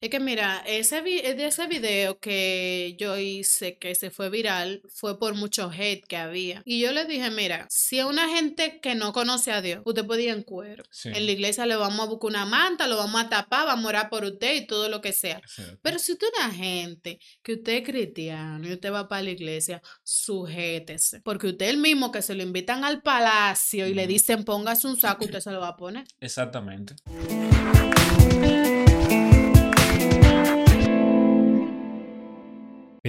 [0.00, 4.80] Es que mira, ese vi- de ese video que yo hice que se fue viral
[4.88, 6.62] fue por mucho hate que había.
[6.64, 10.06] Y yo le dije, mira, si a una gente que no conoce a Dios, usted
[10.06, 10.84] puede ir en cuero.
[10.92, 11.08] Sí.
[11.12, 13.88] En la iglesia le vamos a buscar una manta, lo vamos a tapar, vamos a
[13.88, 15.40] orar por usted y todo lo que sea.
[15.48, 15.64] Sí.
[15.82, 19.30] Pero si usted es una gente que usted es cristiano y usted va para la
[19.30, 21.22] iglesia, sujétese.
[21.22, 24.86] Porque usted es el mismo que se lo invitan al palacio y le dicen póngase
[24.86, 26.04] un saco, usted se lo va a poner.
[26.20, 26.94] Exactamente.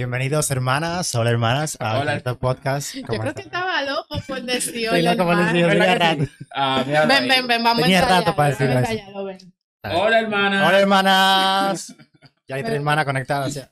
[0.04, 2.14] Bienvenidos hermanas, hola hermanas, a Hola.
[2.16, 2.94] este podcast.
[2.94, 5.68] Yo ¿Cómo creo que estaba loco por decir hola, loco por decir, hermano.
[5.68, 6.32] tenía ¿Verdad que rato.
[6.54, 9.52] Ah, mira Ven, ven, ven, vamos Tenía a rato para decirlo ven.
[9.82, 10.66] Hola, hermana.
[10.68, 11.94] Hola hermanas.
[12.48, 13.52] Ya hay tres hermanas conectadas.
[13.52, 13.70] ya.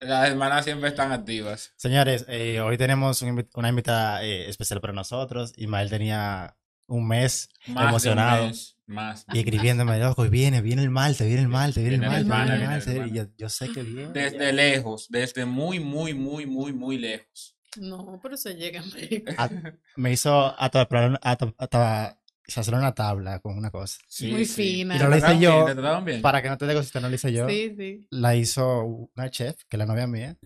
[0.00, 1.72] Las hermanas siempre están activas.
[1.76, 5.54] Señores, eh, hoy tenemos un invi- una invitada eh, especial para nosotros.
[5.56, 6.56] Ismael tenía
[6.88, 9.24] un mes Más emocionado De un mes, más.
[9.32, 12.44] y escribiéndome, y viene, viene el malte, viene el malte, viene el Viene el malte,
[12.44, 13.32] viene el hermano, viene el malte.
[13.36, 14.12] Y yo, sé que viene.
[14.12, 17.56] Desde lejos, desde muy, muy, muy, muy, muy lejos.
[17.78, 19.34] No, pero se llega a América.
[19.38, 19.50] A-
[19.96, 20.82] me hizo hasta,
[21.22, 22.18] hasta, hasta
[22.60, 23.98] hacer una tabla con una cosa.
[24.08, 24.62] Sí, Muy sí.
[24.62, 24.96] fina.
[24.96, 26.04] Y no lo hice ¿Te yo bien?
[26.04, 26.20] ¿Te?
[26.20, 27.48] Para que no te digo si no lo hice yo.
[27.48, 28.06] Sí, sí.
[28.10, 30.36] la hizo una chef, que es la novia mía.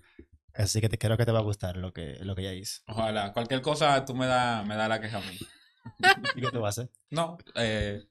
[0.55, 2.83] Así que te creo que te va a gustar lo que, lo que ella hizo.
[2.87, 3.33] Ojalá.
[3.33, 5.39] Cualquier cosa tú me da, me da la queja a mí.
[6.35, 6.93] ¿Y qué tú vas a hacer?
[7.11, 8.03] No, eh.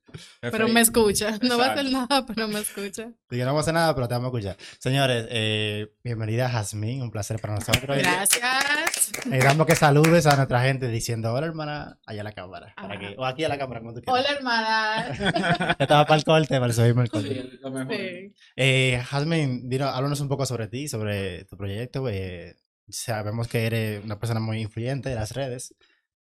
[0.42, 1.38] Pero me escucha.
[1.42, 2.08] No va a hacer Exacto.
[2.16, 3.12] nada, pero me escucha.
[3.30, 4.58] Digo, no vamos a hacer nada, pero te vamos a escuchar.
[4.80, 7.98] Señores, eh, bienvenida Jazmín, un placer para nosotros.
[7.98, 9.12] Gracias.
[9.26, 12.74] Necesitamos que saludes a nuestra gente diciendo, hola hermana, allá a la cámara.
[12.76, 13.00] Para Ajá.
[13.00, 14.26] que, o aquí a la cámara, como tú quieras.
[14.26, 15.76] Hola, hermana.
[15.80, 17.30] Estaba para el corte, para subirme el corte.
[17.52, 17.94] Sí, lo mejor.
[17.96, 18.34] Sí.
[18.56, 22.08] Eh, Jazmín, dinos, háblanos un poco sobre ti, sobre tu proyecto.
[22.10, 22.56] eh,
[22.88, 25.74] sabemos que eres una persona muy influyente de las redes,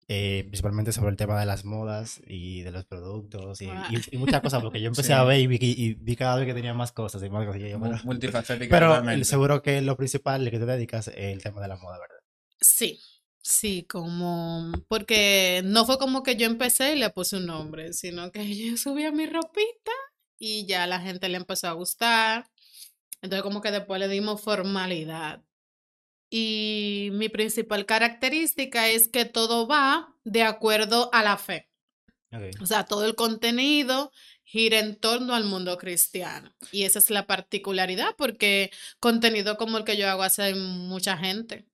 [0.10, 3.90] eh, principalmente sobre el tema de las modas y de los productos y, Ah.
[3.92, 5.14] y- y muchas cosas, porque yo empecé Sí.
[5.14, 7.62] a ver y vi, y vi cada vez que tenía más cosas y más cosas.
[7.62, 8.74] y yo, pero Multifacética.
[8.76, 9.26] pero totalmente.
[9.26, 12.16] seguro que lo principal que te dedicas es el tema de la moda, ¿verdad?
[12.62, 13.00] Sí,
[13.42, 18.32] sí, como, porque no fue como que yo empecé y le puse un nombre, sino
[18.32, 19.92] que yo subía mi ropita
[20.40, 22.46] y ya la gente le empezó a gustar.
[23.22, 25.42] Entonces como que después le dimos formalidad.
[26.30, 31.70] Y mi principal característica es que todo va de acuerdo a la fe.
[32.62, 34.12] O sea, todo el contenido
[34.44, 36.54] gira en torno al mundo cristiano.
[36.72, 41.66] Y esa es la particularidad porque contenido como el que yo hago hace mucha gente.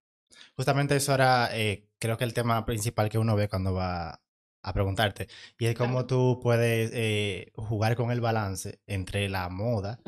[0.56, 4.22] Justamente eso era, eh, creo que el tema principal que uno ve cuando va
[4.62, 5.28] a preguntarte.
[5.58, 6.08] Y es cómo Claro.
[6.08, 10.00] tú puedes eh, jugar con el balance entre la moda,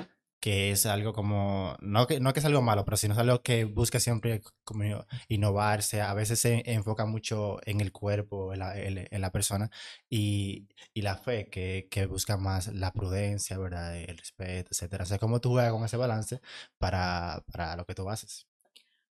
[0.45, 3.41] que es algo como, no que, no que es algo malo, pero sino es algo
[3.41, 4.83] que busca siempre como
[5.28, 6.01] innovarse.
[6.01, 9.72] A veces se enfoca mucho en el cuerpo, en la, en- en la persona,
[10.09, 13.97] y, y la fe, que, que busca más la prudencia, ¿verdad?
[13.97, 15.03] El respeto, etcétera.
[15.03, 16.39] O sea, cómo tú juegas con ese balance
[16.78, 18.47] para, para lo que tú haces.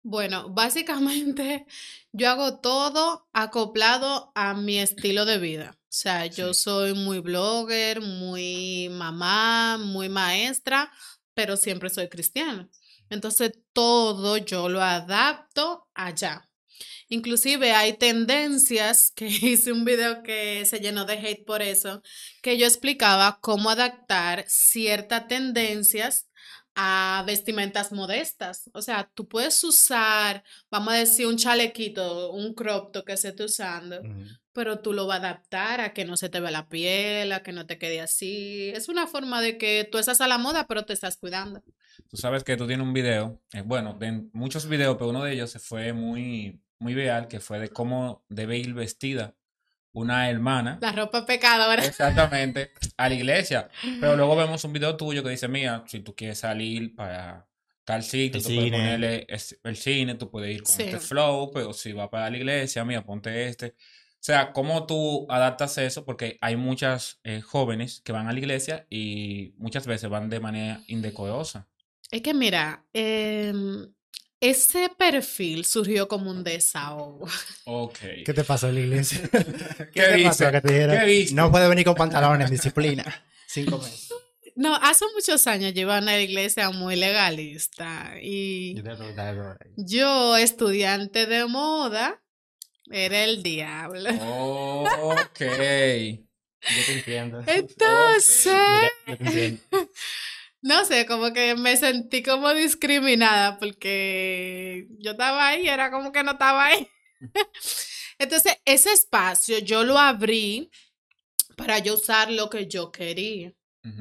[0.03, 1.65] Bueno, básicamente
[2.13, 5.71] yo hago todo acoplado a mi estilo de vida.
[5.83, 6.53] O sea, yo Sí.
[6.53, 10.91] soy muy blogger, muy mamá, muy maestra,
[11.37, 12.67] pero siempre soy cristiana.
[13.11, 16.49] Entonces todo yo lo adapto allá.
[17.09, 22.01] Inclusive hay tendencias que hice un video que se llenó de hate por eso,
[22.41, 26.27] que yo explicaba cómo adaptar ciertas tendencias
[26.73, 28.71] a vestimentas modestas.
[28.73, 33.27] O sea, tú puedes usar, vamos a decir, un chalequito, un crop top que se
[33.29, 34.01] esté usando.
[34.57, 37.43] Pero tú lo vas a adaptar a que no se te vea la piel, a
[37.43, 38.71] que no te quede así.
[38.73, 41.61] Es una forma de que tú estás a la moda, pero te estás cuidando.
[42.09, 45.33] Tú sabes que tú tienes un video, eh, bueno, de muchos videos, pero uno de
[45.33, 49.35] ellos se fue muy, muy viral, que fue de cómo debe ir vestida
[49.93, 51.83] una hermana, La ropa pecadora.
[51.85, 53.69] exactamente, a la iglesia.
[53.99, 57.47] Pero luego vemos un video tuyo que dice, mira, si tú quieres salir para
[57.83, 58.77] tal sitio, El tú puedes cine.
[58.77, 60.83] ponerle es- el cine, tú puedes ir con Sí.
[60.83, 63.75] este flow, pero si va para la iglesia, mira, ponte este.
[64.19, 66.03] O sea, ¿cómo tú adaptas eso?
[66.03, 70.39] Porque hay muchas eh, jóvenes que van a la iglesia y muchas veces van de
[70.39, 71.67] manera indecorosa.
[72.11, 73.87] Es que mira, em,
[74.39, 77.27] ese perfil surgió como un desahogo.
[77.65, 77.99] Ok.
[78.25, 79.21] ¿Qué te pasó en la iglesia?
[79.93, 80.27] ¿Qué te dice?
[80.27, 81.35] pasó que te dijeron, ¿Qué viste?
[81.35, 83.03] No puede venir con pantalones, disciplina.
[83.45, 84.09] Cinco meses.
[84.57, 88.75] No, hace muchos años yo iba a una iglesia muy legalista y
[89.75, 92.19] yo, estudiante de moda,
[92.91, 94.09] era el diablo.
[95.01, 95.39] Ok.
[95.39, 97.43] Yo te entiendo.
[97.45, 99.89] Entonces, Mira, yo te entiendo.
[100.61, 106.23] no sé, como que me sentí como discriminada porque yo estaba ahí, era como que
[106.23, 106.87] no estaba ahí.
[108.19, 110.71] Entonces, ese espacio yo lo abrí
[111.55, 113.53] para yo usar lo que yo quería.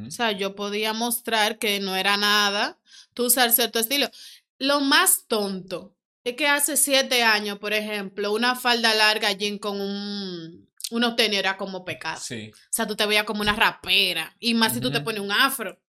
[0.04, 2.80] O sea, yo podía mostrar que no era nada,
[3.14, 4.10] tú usar cierto estilo.
[4.58, 5.95] Lo más tonto
[6.30, 11.38] es que hace siete años, por ejemplo, una falda larga jean con un, unos tenis
[11.38, 12.20] era como pecado.
[12.20, 12.50] Sí.
[12.52, 14.34] O sea, tú te veías como una rapera.
[14.40, 15.80] Y más si tú te pones un afro.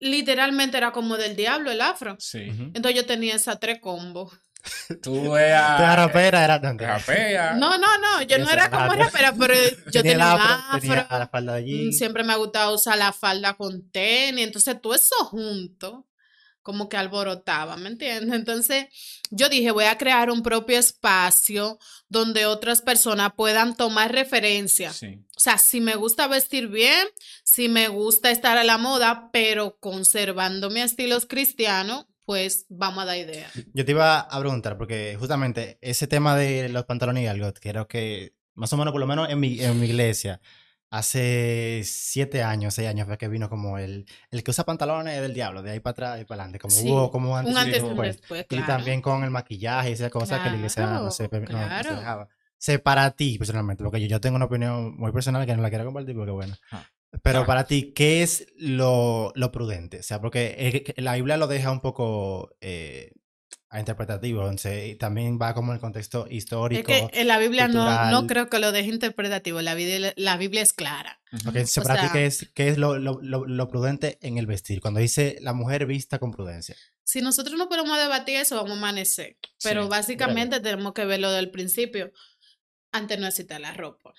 [0.00, 2.16] Literalmente era como del diablo el afro.
[2.18, 2.40] Sí.
[2.74, 4.32] Entonces yo tenía esa tres combos.
[5.02, 5.80] Tú eras.
[5.80, 6.58] La rapera era.
[6.58, 7.52] Rapea.
[7.54, 9.04] No, no, no, yo no era como nada.
[9.04, 9.54] rapera, pero
[9.92, 11.88] yo Tenía tenía afro, tenía la falda allí.
[11.88, 16.06] Mm, Siempre me ha gustado usar la falda con tenis, entonces todo eso junto,
[16.70, 18.32] como que alborotaba, ¿me entiendes?
[18.32, 18.86] Entonces
[19.32, 24.92] yo dije, voy a crear un propio espacio donde otras personas puedan tomar referencia.
[24.92, 25.18] Sí.
[25.36, 27.08] O sea, si me gusta vestir bien,
[27.42, 33.06] si me gusta estar a la moda, pero conservando mis estilos cristianos, pues vamos a
[33.06, 33.50] dar idea.
[33.74, 37.88] Yo te iba a preguntar, porque justamente ese tema de los pantalones y algo, creo
[37.88, 40.40] que más o menos, por lo menos en mi, en mi iglesia,
[40.90, 45.22] hace siete años, seis años fue que vino como el, el que usa pantalones es
[45.22, 47.58] del diablo, de ahí para atrás y para adelante, como Sí, hubo como antes Un
[47.58, 48.46] y antes y un después.
[48.50, 51.76] Y también con el maquillaje y esas cosas que la iglesia no se, Claro, no-
[51.76, 52.28] no se dejaba.
[52.58, 55.70] Sé para ti, personalmente, porque yo, yo tengo una opinión muy personal que no la
[55.70, 56.54] quiero compartir porque, bueno.
[56.70, 56.84] Ah.
[57.22, 59.98] Pero para ti, ¿qué es lo, lo prudente?
[60.00, 63.12] O sea, porque eh, la Biblia lo deja un poco eh,
[63.72, 66.86] a interpretativo, entonces también va como en el contexto Es histórico.
[66.88, 70.60] que en la Biblia no, no creo que lo deje interpretativo, la Biblia, la Biblia
[70.62, 71.20] es clara.
[71.32, 71.50] Ujú.
[71.50, 74.18] Ok, entonces, O para ti, sea- ¿qué es, qué es lo, lo- lo- lo prudente
[74.22, 74.80] en el vestir?
[74.80, 76.74] Cuando dice la mujer vista con prudencia.
[77.04, 79.36] Si nosotros no podemos debatir eso, vamos a amanecer.
[79.62, 82.12] Pero Sí, básicamente tenemos que verlo del principio.
[82.92, 84.12] Antes no existía la ropa.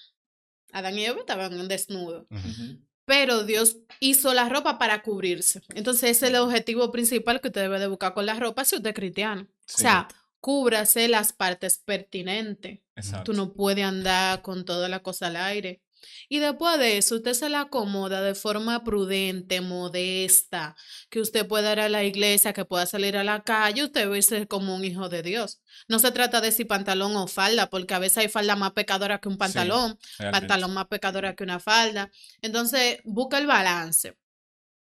[0.71, 2.25] Adán y Eva estaban en desnudo.
[2.29, 2.79] Ujú.
[3.05, 5.61] Pero Dios hizo la ropa para cubrirse.
[5.75, 8.75] Entonces ese es el objetivo principal que usted debe de buscar con la ropa si
[8.75, 9.47] usted es cristiano.
[9.65, 9.75] Sí.
[9.75, 10.07] O sea,
[10.39, 12.79] cúbrase las partes pertinentes.
[12.95, 13.31] Exacto.
[13.31, 15.81] Tú no puedes andar con toda la cosa al aire.
[16.29, 20.75] Y después de eso, usted se la acomoda de forma prudente, modesta,
[21.09, 24.47] que usted pueda ir a la iglesia, que pueda salir a la calle, usted verse
[24.47, 25.61] como un hijo de Dios.
[25.87, 29.19] No se trata de si pantalón o falda, porque a veces hay falda más pecadora
[29.19, 32.11] que un pantalón, pantalón más pecadora que una falda.
[32.41, 34.17] Entonces, busca el balance.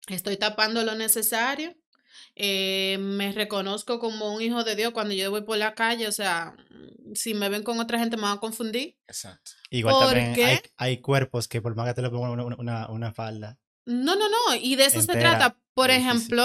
[0.08, 1.74] Estoy tapando lo necesario.
[2.34, 6.08] Eh, me reconozco como un hijo de Dios cuando yo voy por la calle.
[6.08, 6.56] O sea,
[7.14, 8.96] si me ven con otra gente me van a confundir.
[9.06, 9.52] Exacto.
[9.70, 12.88] Igual ¿Por también hay, hay cuerpos que por más que te lo pongan una, una,
[12.88, 13.58] una falda.
[13.86, 14.54] No, no, no.
[14.60, 15.58] Y de eso se trata.
[15.74, 16.44] Por ejemplo,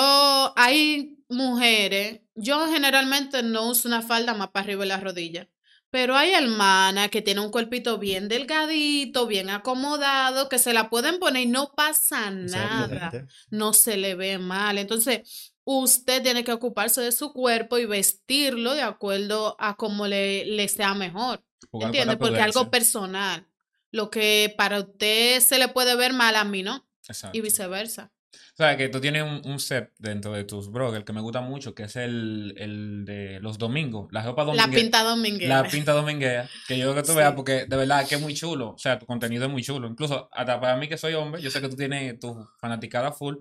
[0.56, 2.21] hay mujeres.
[2.36, 5.48] Yo generalmente no uso una falda más para arriba de la rodilla.
[5.92, 11.20] Pero hay hermanas que tienen un cuerpito bien delgadito, bien acomodado, que se la pueden
[11.20, 13.12] poner y no pasa nada.
[13.50, 14.78] no se le ve mal.
[14.78, 20.46] Entonces, usted tiene que ocuparse de su cuerpo y vestirlo de acuerdo a cómo le,
[20.46, 21.44] le sea mejor.
[21.72, 22.18] ¿Entiendes?
[22.18, 23.48] Porque es algo personal.
[23.92, 26.88] Lo que para usted se le puede ver mal a mí, ¿no?
[27.08, 27.36] Exacto.
[27.36, 28.12] Y viceversa.
[28.31, 31.42] O sea, que tú tienes un, un set dentro de tus bloggers que me gusta
[31.42, 34.81] mucho, que es el, el de los domingos, la ropa La dominguera.
[34.81, 35.62] pinta dominguera.
[35.64, 37.18] La pinta dominguera, que yo creo que tú Sí.
[37.18, 38.72] veas, porque de verdad que es muy chulo.
[38.72, 39.88] O sea, tu contenido es muy chulo.
[39.88, 43.36] Incluso, hasta para mí que soy hombre, yo sé que tú tienes tu fanaticada full,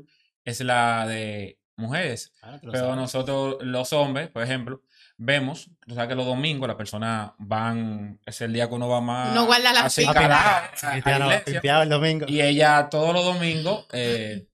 [0.45, 2.33] es la de mujeres.
[2.43, 2.97] Ah, Pero sabes.
[2.97, 4.83] nosotros, los hombres, por ejemplo,
[5.17, 9.01] vemos, tú sabes que los domingos las personas van, es el día que uno va
[9.01, 10.71] más No guarda las así calado, a-
[11.05, 12.27] a la limpiado el domingo.
[12.29, 14.47] Y ella todos los domingos eh,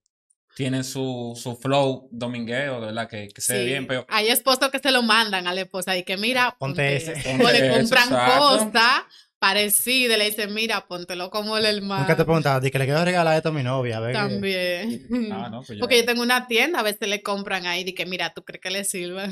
[0.54, 4.70] tienen su, su flow domingueo, de verdad, que, que se ve bien, pero Hay esposos
[4.70, 7.22] que se lo mandan a la esposa y que mira, Ponte ponte, ese.
[7.22, 9.02] Ponte O le compran cosas
[9.38, 12.02] parecidas, le dicen, mira, póntelo como el hermano.
[12.02, 13.98] Nunca te preguntaba, di que le quiero regalar esto a mi novia.
[13.98, 15.08] a ver También.
[15.30, 15.80] Ah, no, pues ya.
[15.80, 18.62] Porque yo tengo una tienda, a veces le compran ahí, de que mira, ¿tú crees
[18.62, 19.28] que le sirva?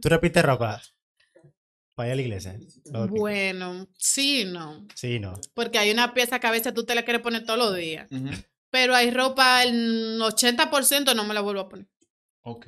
[0.00, 0.80] ¿Tú repites ropa?
[1.94, 2.56] Para ir a la iglesia.
[3.10, 4.86] Bueno, sí, no.
[4.94, 5.38] Sí, no.
[5.52, 8.10] Porque hay una pieza que a veces tú te la quieres poner todos los días.
[8.10, 8.30] Ujú.
[8.70, 11.86] Pero hay ropa, el 80% no me la vuelvo a poner.
[12.42, 12.66] Ok.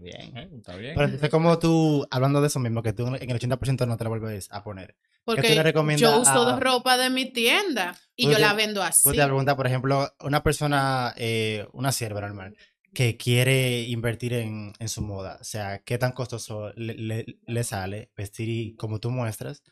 [0.00, 0.36] Bien.
[0.36, 0.94] Eh, Está bien.
[0.94, 4.04] Pero entonces, como tú, hablando de eso mismo, que tú en el 80% no te
[4.04, 4.94] la vuelves a poner.
[5.24, 8.52] Porque le recomiendas yo uso a- ropa de mi tienda y Tú yo te- la
[8.52, 9.00] vendo así.
[9.04, 12.56] Pues te preguntar, por ejemplo, una persona, eh, una sierva normal,
[12.92, 17.64] que quiere invertir en, en su moda, o sea, ¿qué tan costoso le, le- le
[17.64, 19.62] sale vestir y- como tú muestras,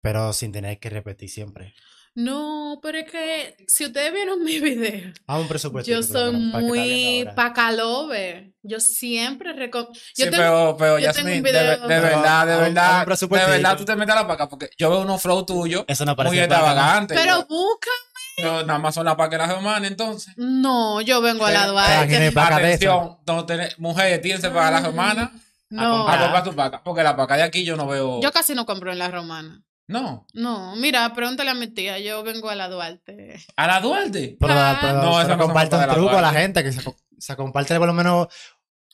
[0.00, 1.74] pero sin tener que repetir siempre?
[2.16, 5.90] No, pero es que si ustedes vieron mi video, Vamos un presupuesto.
[5.90, 8.52] yo soy muy pacalover.
[8.62, 9.92] Yo siempre recomiendo.
[10.14, 12.56] Sí, Yo tengo- pero, pero yo tengo Yasmin, un de, video- de Pero verdad, de
[12.56, 15.84] verdad, de verdad, tú te metes a la paca, porque yo veo unos flow tuyos
[15.86, 17.14] Eso no parece muy paca, extravagante.
[17.14, 17.90] Pero busca.
[18.38, 20.32] yo, nada más son las pacas de las entonces.
[20.38, 22.40] No, yo vengo a la paca de eso.
[22.40, 25.30] Atención, no tenés- mujeres, tíense para las hermanas
[25.68, 28.20] No, a comprar tu paca, porque la paca de aquí yo no veo.
[28.22, 29.62] yo casi no compro en la romana.
[29.88, 30.26] No.
[30.34, 33.36] No, mira, pregúntale a mi tía, yo vengo a la Duarte.
[33.56, 34.36] ¿A la Duarte?
[34.38, 34.78] Pero, Ah.
[34.80, 36.82] pero No, comparte un la truco a la gente, que se,
[37.18, 38.26] se comparte por lo menos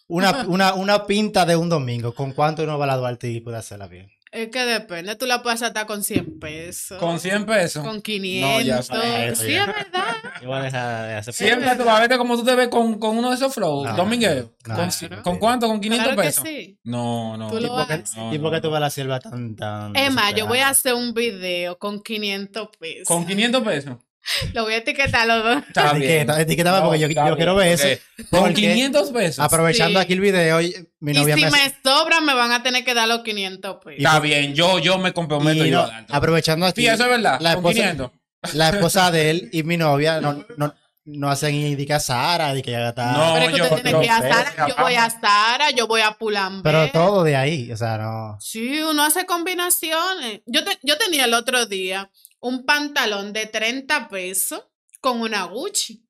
[0.08, 2.14] una, una, una pinta de un domingo.
[2.14, 4.11] ¿Con cuánto uno va a la Duarte y puede hacerla bien?
[4.32, 6.98] Es que depende, tú la puedes saltar con 100 pesos.
[6.98, 7.84] ¿Con 100 pesos?
[7.84, 8.64] Con No, 500.
[8.64, 9.60] ya sabes, eso sí, ya.
[9.64, 10.14] es verdad.
[10.40, 12.68] Yo voy a dejar de hacer Siempre tú vas a verte como tú te ves
[12.68, 15.38] con, con uno de esos flows, No, no, ¿Con, no, ¿Con no.
[15.38, 15.66] cuánto?
[15.68, 16.44] ¿Con 500 Claro que pesos?
[16.48, 16.78] sí.
[16.82, 17.50] No, no.
[17.50, 18.04] Tú lo ¿Y por qué.
[18.16, 18.62] No, y por qué no.
[18.62, 21.78] tú vas a la sierva tan, tan Es más, yo voy a hacer un video
[21.78, 23.08] con 500 pesos.
[23.08, 23.96] ¿Con 500 pesos?
[24.55, 25.64] Lo voy a etiquetar a los dos.
[25.95, 27.88] Etiqueta, etiquétame No, porque yo, quiero ver eso.
[28.31, 29.38] porque 500 pesos.
[29.45, 30.05] Aprovechando Sí.
[30.05, 31.50] aquí el video, y- mi Y novia si me...
[31.50, 33.99] me sobra, me van a tener que dar los 500 pesos.
[33.99, 37.11] Está bien, yo, yo me comprometo y yo no, a aprovechando aquí, Sí, eso es
[37.11, 37.38] verdad.
[37.41, 38.11] la esposa- 500.
[38.55, 40.73] la esposa de él y mi novia no, no,
[41.05, 43.11] no hacen indica Sara, de que ya está...
[43.12, 44.69] No, Pero es que yo- usted tiene que ir a sé, Sara.
[44.69, 46.62] Yo voy a Sara, yo voy a Pulambe.
[46.62, 48.37] Pero todo de ahí, o sea, no...
[48.41, 50.43] Sí, uno hace combinaciones.
[50.47, 52.09] Yo, te- yo tenía el otro día
[52.42, 54.62] un pantalón de 30 pesos
[55.00, 56.06] con una Gucci.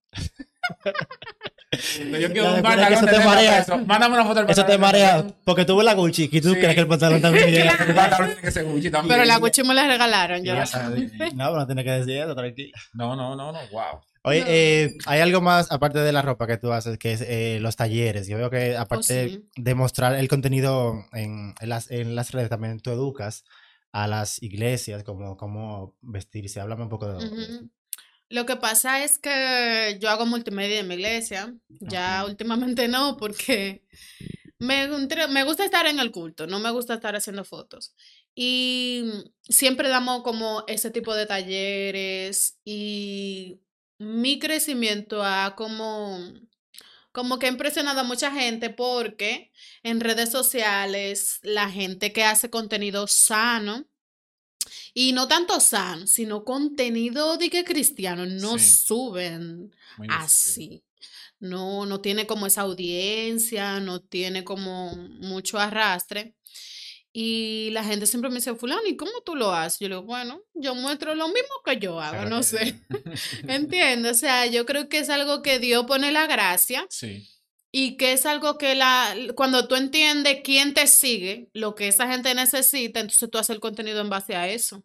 [2.21, 3.59] Yo quiero un pantalón eso de te 30 marea.
[3.65, 3.87] pesos.
[3.87, 4.81] Mándame una foto del Eso te pantalón.
[4.81, 6.61] marea, porque tú ves la Gucci y tú Sí.
[6.61, 7.73] crees que el pantalón también llega.
[7.89, 9.15] El pantalón tiene que ser Gucci también.
[9.15, 10.39] Pero la Gucci me la regalaron.
[10.45, 11.13] Yo Ya la- sabes.
[11.35, 12.79] No, no tienes que decir eso, tranquila.
[12.93, 14.01] No, no, no, no, wow.
[14.25, 14.47] Oye, No.
[14.49, 17.75] eh, hay algo más aparte de la ropa que tú haces, que es eh, los
[17.77, 18.29] talleres.
[18.29, 19.49] Yo veo que aparte Oh, sí.
[19.57, 23.45] de mostrar el contenido en, en las, en las redes, también tú educas
[23.93, 26.61] a las iglesias como cómo vestirse.
[26.61, 27.69] Háblame un poco de.
[28.29, 31.55] Lo que pasa es que yo hago multimedia en mi iglesia.
[31.69, 33.85] Ya últimamente no, porque
[34.59, 34.89] me,
[35.29, 37.95] me gusta estar en el culto, no me gusta estar haciendo fotos.
[38.35, 39.05] Y
[39.43, 43.61] siempre damos como ese tipo de talleres y
[43.99, 46.19] mi crecimiento ha como,
[47.13, 49.53] como que ha impresionado a mucha gente porque
[49.83, 53.87] en redes sociales la gente que hace contenido sano
[54.95, 58.71] y no tanto sano, sino contenido de que cristiano no Sí.
[58.87, 60.85] suben Muy así.
[61.41, 66.37] No, no tiene como esa audiencia, no tiene como mucho arrastre.
[67.15, 69.81] Y la gente siempre me dice, fulano, ¿y cómo tú lo haces?
[69.81, 72.81] Yo le digo, bueno, yo muestro lo mismo que yo hago, Claro no sé.
[73.49, 77.29] Entiendo, o sea, yo creo que es algo que Dios pone la gracia Sí.
[77.71, 82.09] y que es algo que la, cuando tú entiendes quién te sigue, lo que esa
[82.11, 84.83] gente necesita, entonces tú haces el contenido en base a eso.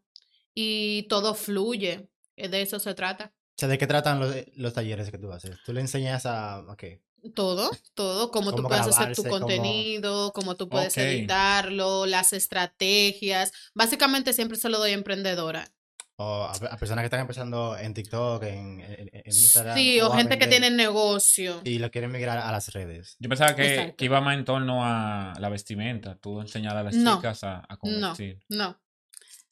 [0.54, 3.32] Y todo fluye, eh, de eso se trata.
[3.56, 5.56] O sea, ¿de qué tratan los, los talleres que tú haces?
[5.66, 6.58] ¿Tú le enseñas a...
[6.58, 7.02] a qué?
[7.34, 13.52] Todo, todo, cómo tú puedes hacer tu cómo- contenido, cómo tú puedes editarlo, las estrategias.
[13.74, 15.72] Básicamente siempre se lo doy a emprendedora.
[16.20, 19.78] O a, a personas que están empezando en TikTok, en, en- en Instagram.
[19.78, 21.62] Sí, o gente que tiene negocio.
[21.64, 23.16] Y lo quieren migrar a las redes.
[23.20, 26.18] Yo pensaba que, iba más en torno a la vestimenta.
[26.18, 28.10] Tú enseñar a las No, chicas a, a cómo no.
[28.10, 28.40] vestir.
[28.50, 28.80] No,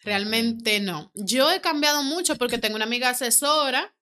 [0.03, 1.12] realmente no.
[1.13, 3.94] Yo he cambiado mucho porque tengo una amiga asesora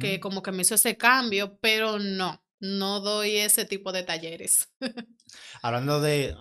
[0.00, 4.68] que como que me hizo ese cambio, pero no, no doy ese tipo de talleres.
[5.62, 6.36] Hablando de...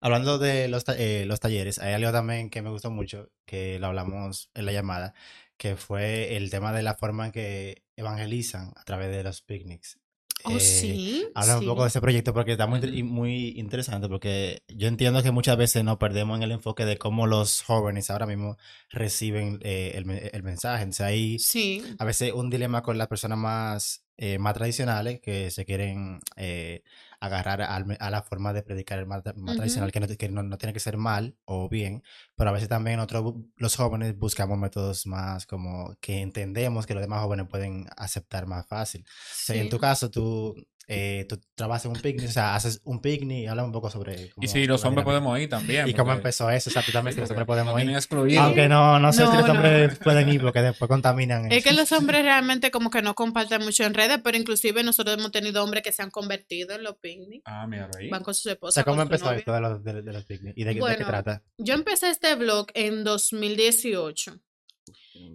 [0.00, 3.86] Hablando de los, eh, los talleres, hay algo también que me gustó mucho, que lo
[3.86, 5.14] hablamos en la llamada,
[5.56, 9.98] que fue el tema de la forma en que evangelizan a través de los picnics.
[10.46, 11.24] Oh, Eh, sí.
[11.34, 15.30] Habla un poco de ese proyecto porque está muy, muy interesante porque yo entiendo que
[15.30, 18.58] muchas veces nos perdemos en el enfoque de cómo los jóvenes ahora mismo
[18.90, 20.82] reciben eh, el, el mensaje.
[20.82, 25.50] Entonces ahí Sí, a veces un dilema con las personas más, eh, más tradicionales que
[25.50, 26.82] se quieren eh,
[27.24, 29.56] agarrar a la forma de predicar el más, más Ujú.
[29.56, 32.02] tradicional, que, no, que no, no tiene que ser mal o bien,
[32.36, 37.02] pero a veces también nosotros, los jóvenes, buscamos métodos más como que entendemos que los
[37.02, 39.02] demás jóvenes pueden aceptar más fácil.
[39.06, 39.10] O
[39.46, 39.68] sea, en sí.
[39.70, 40.54] tu caso, tú,
[40.86, 43.88] eh, tú trabajas en un picnic, o sea, haces un picnic y habla un poco
[43.88, 44.26] sobre...
[44.26, 45.88] Y cómo- si los hombres podemos ir también.
[45.88, 48.38] Y cómo porque- empezó eso, o sea, tú también, si los hombres podemos ir.
[48.38, 49.54] Aunque no, no sé si No, los no.
[49.54, 51.50] hombres pueden ir porque después contaminan.
[51.50, 51.70] Es eso.
[51.70, 55.30] que los hombres realmente como que no comparten mucho en redes, pero inclusive nosotros hemos
[55.32, 57.13] tenido hombres que se han convertido en los picnics,
[57.44, 58.08] Ah, mira, ahí.
[58.08, 58.74] van con sus O esposas.
[58.74, 60.56] sea, ¿cómo su empezó esto de los, de, de los picnics?
[60.56, 61.42] ¿Y de, qué- de qué Bueno, trata?
[61.58, 64.38] Yo empecé este blog en 2018.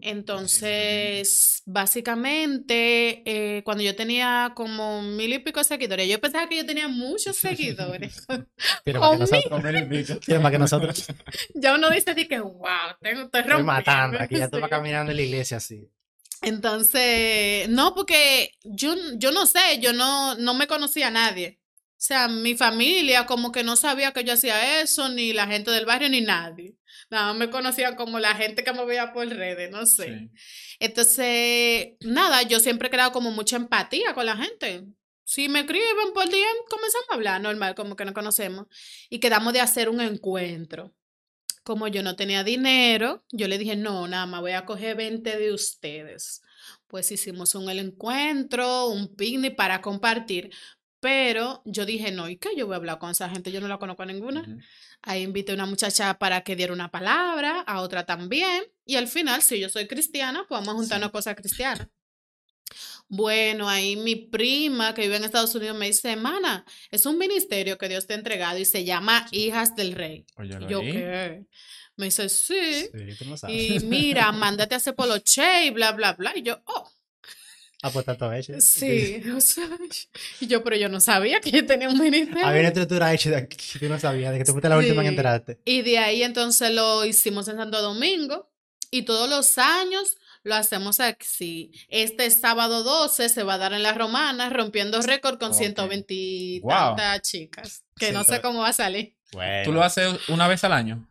[0.01, 6.65] Entonces, básicamente, eh, cuando yo tenía como mil y pico seguidores, yo pensaba que yo
[6.65, 8.25] tenía muchos seguidores.
[8.83, 9.63] Tiene más que nosotros.
[9.63, 10.19] Mil y pico.
[10.19, 11.07] Tiene más que nosotros.
[11.55, 12.69] ya uno dice de que, wow,
[13.01, 14.17] tengo, estoy Estoy matando.
[14.17, 14.23] rompiendo".
[14.23, 14.59] Aquí ya Sí.
[14.61, 15.89] vas caminando en la iglesia así.
[16.41, 21.58] Entonces, no, porque yo, yo no sé, yo no, no me conocía a nadie.
[21.99, 25.69] O sea, mi familia como que no sabía que yo hacía eso, ni la gente
[25.69, 26.77] del barrio, ni nadie.
[27.09, 30.17] Nada, más me conocían como la gente que me veía por redes, no sé.
[30.17, 30.31] Sí.
[30.79, 34.85] Entonces, nada, yo siempre he creado como mucha empatía con la gente.
[35.25, 38.67] Si me escriben por DM, comenzamos a hablar normal, como que nos conocemos.
[39.09, 40.95] Y quedamos de hacer un encuentro.
[41.63, 45.37] Como yo no tenía dinero, yo le dije, no, nada más voy a coger 20
[45.37, 46.41] de ustedes.
[46.87, 50.49] Pues hicimos un el encuentro, un picnic para compartir.
[50.99, 52.49] Pero yo dije, no, ¿y qué?
[52.57, 54.45] Yo voy a hablar con esa gente, yo no la conozco a ninguna.
[55.01, 58.63] Ahí invité a una muchacha para que diera una palabra, a otra también.
[58.85, 61.87] Y al final, si yo soy cristiana, pues vamos a juntarnos cosas cristianas.
[63.07, 67.77] Bueno, ahí mi prima que vive en Estados Unidos me dice, hermana, es un ministerio
[67.77, 70.25] que Dios te ha entregado y se llama Hijas del Rey.
[70.37, 70.81] Y yo.
[70.81, 71.45] ¿qué?
[71.95, 72.89] Me dice, sí.
[72.93, 73.55] Sí, tú no sabes.
[73.55, 76.33] Y mira, mándate a hacer poloche y bla, bla, bla.
[76.35, 76.89] Y yo, oh,
[77.81, 78.53] Ah, pues tanto hecho.
[78.59, 79.21] sí.
[79.35, 79.67] o sea,
[80.41, 82.45] y yo, pero yo no sabía que yo tenía un ministerio.
[82.45, 85.01] Había una estructura hecha de que tú no sabías, de que tú fuiste la última
[85.01, 85.07] en Sí.
[85.09, 85.59] enterarte.
[85.65, 88.51] Y de ahí entonces lo hicimos en Santo Domingo
[88.91, 91.71] y todos los años lo hacemos aquí.
[91.89, 95.57] Este sábado 12 se va a dar en la Romana rompiendo récord con Ok.
[95.57, 96.69] 120 y Wow.
[96.71, 99.15] tantas chicas, que no sé cómo va a salir.
[99.31, 99.63] Bueno.
[99.65, 101.09] ¿Tú lo haces una vez al año?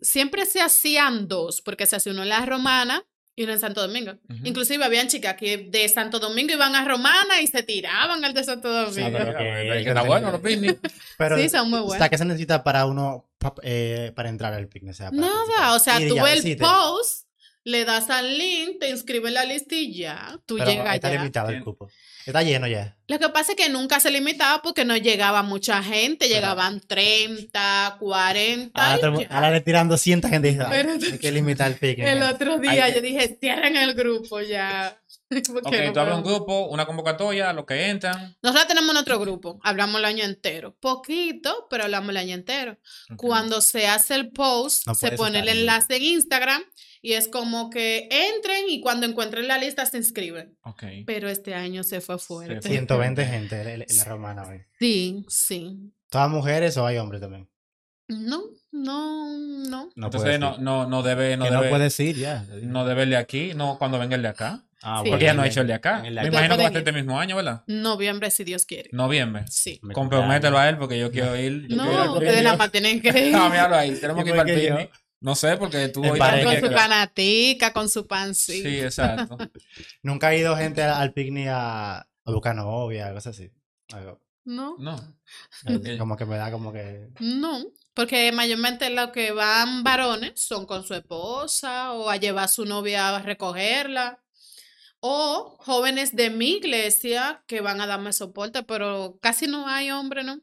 [0.00, 3.04] Siempre se hacían dos, porque se hacía uno en la Romana
[3.36, 4.12] y uno en Santo Domingo.
[4.28, 4.40] Ujú.
[4.44, 8.44] Inclusive habían chicas que de Santo Domingo iban a Romana y se tiraban al de
[8.44, 9.18] Santo Domingo.
[9.18, 10.78] pero que- Está bueno los picnic.
[11.18, 12.08] Pero, Sí, son muy O sea.
[12.08, 14.92] ¿qué se necesita para uno, pa- eh, para entrar al picnic?
[14.92, 15.76] O sea, Nada, participar?
[15.76, 17.26] o sea, ves el post,
[17.64, 21.10] le das al link, te inscribes en la lista y ya, tú Pero llegas está
[21.10, 21.16] ya.
[21.18, 21.88] limitado el cupo.
[22.26, 22.96] Está lleno ya.
[23.06, 26.80] Lo que pasa es que nunca se limitaba porque no llegaba mucha gente, Pero- llegaban
[26.80, 28.94] 30, 40.
[28.94, 29.50] Ahora, y ya.
[29.50, 32.06] le tiran 200 gente "Ay, Pero- hay que limitar el picnic.
[32.06, 34.98] El otro día que- yo dije, cierren el grupo ya.
[35.52, 38.36] porque Ok, no tú hablas un grupo, una convocatoria, los que entran.
[38.42, 40.76] Nosotros tenemos nuestro grupo, hablamos el año entero.
[40.80, 42.78] Poquito, pero hablamos el año entero.
[43.16, 46.62] Cuando se hace el post, No se pone el en- enlace en Instagram
[47.02, 50.56] y es como que entren y cuando encuentren la lista se inscriben.
[50.62, 50.84] Ok.
[51.06, 52.60] Pero este año se fue fuerte.
[52.62, 52.70] fue.
[52.70, 54.60] 120 gente en, en la romana hoy.
[54.78, 55.92] Sí, sí.
[56.10, 57.48] ¿Todas mujeres o hay hombres también?
[58.08, 58.42] No,
[58.72, 59.90] no, no.
[59.96, 62.44] No Entonces no, no, no debe, no que debe, no puedes ir ya.
[62.62, 64.62] no debe el de aquí, no cuando venga el de acá.
[64.82, 65.08] Ah, Sí.
[65.10, 66.00] Porque ya no ha en hecho el de acá.
[66.02, 66.28] Me de acá.
[66.28, 67.64] imagino que va a ser este mismo año, ¿verdad?
[67.66, 68.90] Noviembre, si Dios quiere.
[68.92, 69.44] Noviembre.
[69.48, 69.80] Sí.
[69.94, 71.66] Compromételo a él porque yo quiero ir.
[71.68, 73.32] yo No, ustedes nada más tienen que ir.
[73.32, 74.90] No, míralo ahí, tenemos ¿Y que ir para el.
[75.22, 76.18] No sé, porque tú hoy.
[76.18, 78.68] Con tienes su que- canatica, con su pancito.
[78.68, 79.38] Sí, exacto.
[80.02, 83.50] Nunca ha ido gente al picnic a, a buscar novia, cosas así.
[83.94, 84.20] Algo.
[84.44, 85.00] No, No.
[85.98, 87.08] Como que me da como que...
[87.20, 87.58] no.
[87.94, 92.64] Porque mayormente los que van varones son con su esposa o a llevar a su
[92.66, 94.20] novia a recogerla.
[95.00, 100.24] O jóvenes de mi iglesia que van a darme soporte, pero casi no hay hombre,
[100.24, 100.40] ¿no?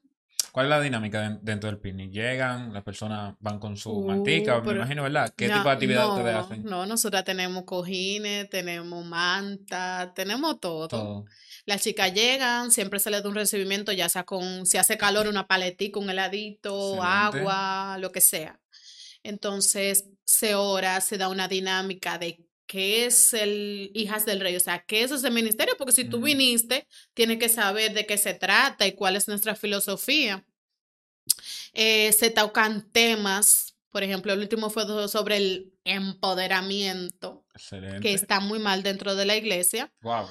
[0.52, 2.12] ¿Cuál es la dinámica den- dentro del picnic?
[2.12, 5.34] Llegan, las personas van con su Uh, mantica, me imagino, ¿verdad?
[5.36, 6.64] ¿Qué No, tipo de actividad no, ustedes hacen?
[6.64, 10.88] No, nosotras tenemos cojines, tenemos manta, tenemos todo.
[10.90, 11.26] Todo.
[11.66, 15.28] Las chicas llegan, siempre se les da un recibimiento, ya sea con, si hace calor,
[15.28, 17.08] una paletica, un heladito, Excelente.
[17.08, 18.60] agua, lo que sea.
[19.24, 24.60] Entonces, se ora, se da una dinámica de qué es el Hijas del Rey, o
[24.60, 28.34] sea, qué es ese ministerio, porque si tú viniste, tienes que saber de qué se
[28.34, 30.46] trata y cuál es nuestra filosofía.
[31.74, 38.00] Eh, se tocan temas, por ejemplo, el último fue sobre el empoderamiento, Excelente.
[38.00, 39.92] que está muy mal dentro de la iglesia.
[40.02, 40.28] Guau,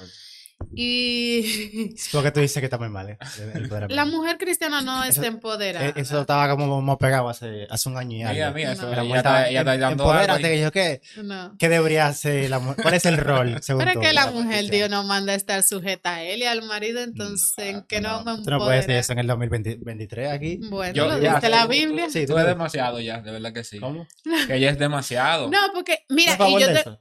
[0.73, 3.17] Y Porque tú dices que está muy mal, ¿eh?
[3.53, 5.87] El- la mujer cristiana no Eso- está empoderada.
[5.87, 8.33] Eh, Eso estaba como, pegado hace, hace un año y algo.
[8.33, 8.95] Mira, mira, eso, No.
[8.95, 11.55] La mujer ella está "Em- dando empodérate", que yo, ¿qué, No.
[11.57, 12.81] ¿qué debería hacer la mujer?
[12.81, 14.69] ¿Cuál es el rol, según Pero es tú, que de la mujer?
[14.69, 18.23] Dios nos manda a estar sujeta a él y al marido, entonces, ¿en qué no,
[18.23, 20.59] me Tú no puedes decir eso en el 2023 aquí.
[20.69, 22.09] Bueno, Yo- lo ya, dice la tú- Biblia.
[22.09, 23.79] Sí, Tú tú eres no- demasiado ya, de verdad que sí.
[23.79, 24.07] ¿Cómo?
[24.47, 25.49] Que ella es demasiado.
[25.49, 26.99] No, porque, mira, ¿Tú a y yo te, eso?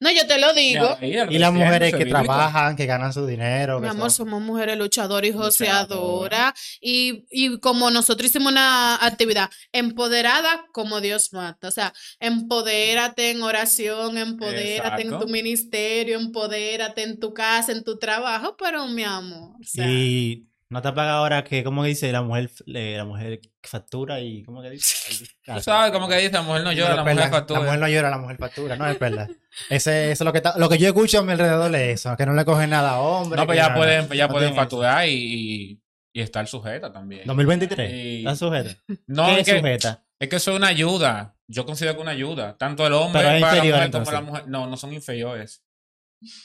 [0.00, 0.96] No, yo te lo digo.
[1.30, 3.78] Y las mujeres que trabajan, que ganan su dinero.
[3.80, 6.52] Mi amor, son- somos mujeres luchadoras y joseadoras.
[6.80, 11.68] Y, y como nosotros hicimos una actividad, empoderada como Dios mata.
[11.68, 17.98] O sea, empodérate en oración, empodérate en tu ministerio, empodérate en tu casa, en tu
[17.98, 19.56] trabajo, pero mi amor.
[19.60, 22.10] o sea, Y no te paga ahora que, ¿cómo dice?
[22.12, 25.26] La mujer, eh, la mujer factura y, ¿cómo que dice?
[25.44, 27.60] Tú sabes cómo que dice, la mujer no llora, la mujer factura.
[27.60, 29.28] La mujer no llora, la mujer factura, no es verdad.
[29.68, 32.16] Ese, eso es lo que, está- lo que yo escucho a mi alrededor de eso,
[32.16, 33.38] que no le cogen nada a hombres.
[33.40, 35.80] No, pues que ya no- pueden, ya no pueden facturar y,
[36.12, 37.22] y, estar sujeta también.
[37.26, 38.70] 2023, Y- ¿estás sujeta?
[39.08, 41.34] No, ¿Qué es es que, es que eso es una ayuda.
[41.48, 42.56] Yo considero que una ayuda.
[42.56, 44.44] Tanto el hombre Pero es para la mujer como la mujer.
[44.46, 45.64] No, no son inferiores.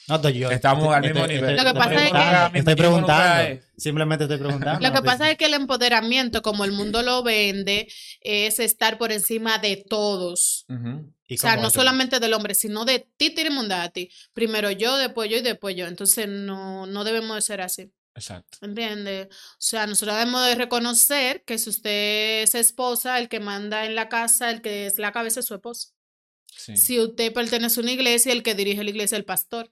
[0.07, 0.49] No, estoy yo.
[0.51, 1.55] Estamos al mismo Estoy- nivel.
[1.57, 3.61] Lo que estoy pasa es que- preguntando, Estoy preguntando.
[3.77, 4.79] Simplemente estoy preguntando.
[4.79, 7.87] Lo que estoy- pasa es que el empoderamiento, como el mundo lo vende,
[8.21, 10.65] es estar por encima de todos.
[10.69, 11.11] Ujú.
[11.27, 11.79] ¿Y O sea, no eso?
[11.79, 14.09] solamente del hombre, sino de ti, Tirimundati.
[14.33, 15.87] Primero yo, después yo y después yo.
[15.87, 17.91] Entonces, no, no debemos de ser así.
[18.13, 18.59] Exacto.
[18.61, 19.27] ¿Entiendes?
[19.29, 23.95] O sea, nosotros debemos de reconocer que si usted es esposa, el que manda en
[23.95, 25.89] la casa, el que es la cabeza es su esposo.
[26.57, 26.77] Sí.
[26.77, 29.71] Si usted pertenece a una iglesia, el que dirige la iglesia es el pastor.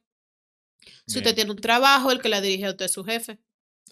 [1.08, 3.40] Si usted tiene un trabajo, el que la dirige a usted es su jefe.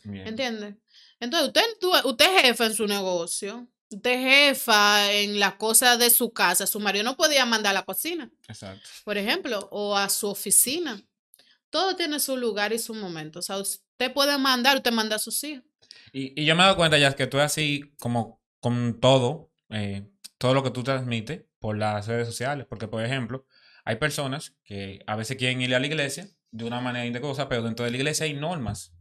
[0.04, 0.28] bien.
[0.28, 0.76] ¿Entiendes?
[1.20, 3.68] Entonces, usted, usted es jefa en su negocio.
[3.90, 4.20] Usted es
[4.60, 6.66] jefa en las cosas de su casa.
[6.68, 8.88] Su marido no podía mandar a la cocina, Exacto.
[9.04, 11.02] por ejemplo, o a su oficina.
[11.70, 13.40] Todo tiene su lugar y su momento.
[13.40, 15.64] O sea, usted puede mandar, usted manda a sus hijos.
[16.14, 19.52] Y, y yo me he dado cuenta ya que tú es así como con todo,
[19.70, 20.04] eh,
[20.38, 22.66] todo lo que tú transmites por las redes sociales.
[22.68, 23.46] Porque, por ejemplo,
[23.86, 27.64] hay personas que a veces quieren ir a la iglesia de una manera indecorosa, pero
[27.64, 28.94] dentro de la iglesia hay normas.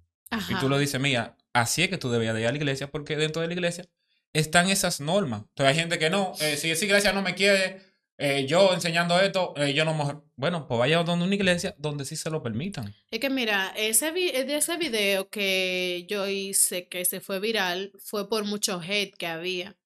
[0.49, 2.89] Y tú lo dices, mira, así es que tú debías de ir a la iglesia
[2.89, 3.87] porque dentro de la iglesia
[4.33, 5.41] están esas normas.
[5.49, 7.81] Entonces hay gente que no, eh, si esa iglesia no me quiere,
[8.17, 10.21] eh, yo enseñando esto, eh, yo no me...
[10.37, 12.95] Bueno, pues vaya donde una iglesia donde sí se lo permitan.
[13.11, 17.91] Es que mira, ese vi- de ese video que yo hice que se fue viral
[17.99, 19.77] fue por mucho hate que había.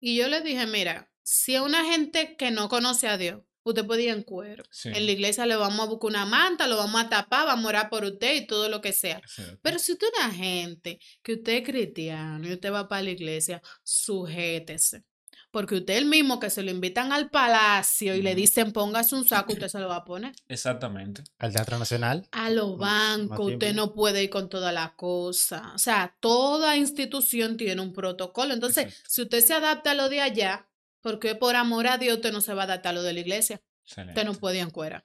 [0.00, 3.86] Y yo le dije, mira, si a una gente que no conoce a Dios, usted
[3.86, 4.64] puede ir en cuero.
[4.70, 4.88] Sí.
[4.88, 7.68] En la iglesia le vamos a buscar una manta, lo vamos a tapar, vamos a
[7.68, 9.18] orar por usted y todo lo que sea.
[9.18, 9.58] Exacto.
[9.62, 13.10] Pero si usted es una gente que usted es cristiano y usted va para la
[13.10, 15.04] iglesia, sujétese.
[15.52, 19.26] Porque usted el mismo que se lo invitan al palacio y le dicen póngase un
[19.26, 20.34] saco, usted se lo va a poner.
[20.48, 21.24] Exactamente.
[21.38, 22.26] Al Teatro Nacional.
[22.32, 25.72] A los bancos, usted no puede ir con toda la cosa.
[25.74, 28.54] O sea, toda institución tiene un protocolo.
[28.54, 29.10] Entonces, Exacto.
[29.10, 30.70] si usted se adapta a lo de allá,
[31.02, 33.20] porque por amor a Dios usted no se va a adaptar a lo de la
[33.20, 33.60] iglesia.
[33.84, 34.12] Excelente.
[34.12, 35.04] Usted no puede ir en cuera.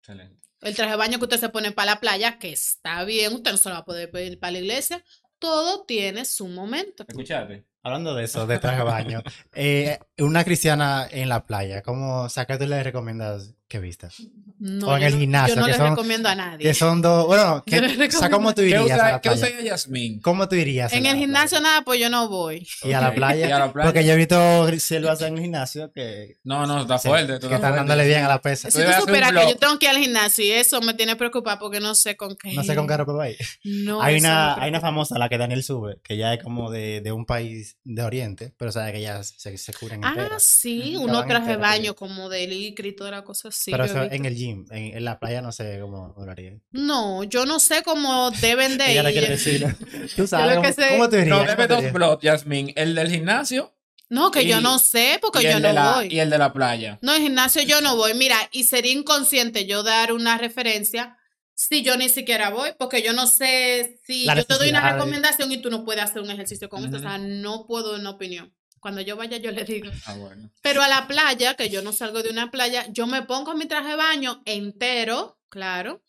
[0.00, 0.40] Excelente.
[0.60, 3.52] El traje de baño que usted se pone para la playa, que está bien, usted
[3.52, 5.04] no se lo va a poder pedir para la iglesia.
[5.38, 7.04] Todo tiene su momento.
[7.06, 7.66] ¿Escuchaste?
[7.82, 9.22] Hablando de eso, de traje de baño.
[9.54, 14.16] eh, una cristiana en la playa, ¿cómo, o sea, qué tú le recomiendas que vistas?
[14.60, 16.58] No, O en yo el no- gimnasio, Yo no que le son- recomiendo a nadie.
[16.58, 19.30] Que son dos, bueno, Yo ¿qué- le o sea, ¿cómo tú ¿Qué irías a ¿qué
[19.30, 20.20] usa Yasmín?
[20.20, 20.92] ¿Cómo tú irías?
[20.92, 21.62] En a el gimnasio playa?
[21.72, 22.66] nada, pues yo no voy.
[22.84, 23.48] ¿Y a la playa?
[23.48, 23.86] ¿Y a la playa?
[23.88, 27.40] Porque yo he visto selvas en el gimnasio que, No, no, está sí, fuerte.
[27.48, 28.70] que están dándole bien a la pesa.
[28.70, 31.16] Si Tú tú supieras que yo tengo que ir al gimnasio y eso me tiene
[31.16, 32.52] preocupada porque no sé con qué.
[32.54, 33.38] No sé con qué ropa va a ir.
[33.64, 37.00] No, hay, una, hay una famosa, la que Daniel sube, que ya es como de,
[37.00, 39.72] de un país de Oriente, pero sabe que ya se, se
[40.12, 43.48] cubren Ah, sí, uno traje de enteras, baño como de licra y toda la cosa
[43.48, 43.70] así.
[43.70, 46.58] pero eso en el gym, en, en la playa no sé cómo lo haría.
[46.70, 49.28] No, yo no sé cómo deben de Ella ir.
[49.28, 49.66] decir.
[50.16, 51.28] Tú sabes, ¿cómo, sé- cómo tú irías?
[51.28, 52.72] No, ¿Cómo debe dos blogs, Yasmín.
[52.76, 53.74] El del gimnasio
[54.08, 56.08] No, que yo no sé porque y yo el, no de la, voy.
[56.10, 56.98] y el de la playa.
[57.02, 58.14] No, en gimnasio yo no voy.
[58.14, 61.16] Mira, y sería inconsciente yo dar una referencia
[61.56, 64.92] si yo ni siquiera voy, porque yo no sé si La yo te doy una
[64.92, 66.96] recomendación y tú no puedes hacer un ejercicio con eso.
[66.96, 68.52] O sea, no puedo dar una opinión.
[68.84, 69.90] Cuando yo vaya, yo le digo.
[70.04, 70.50] Ah, bueno.
[70.60, 73.64] Pero a la playa, que yo no salgo de una playa, yo me pongo mi
[73.64, 76.02] traje de baño entero, claro,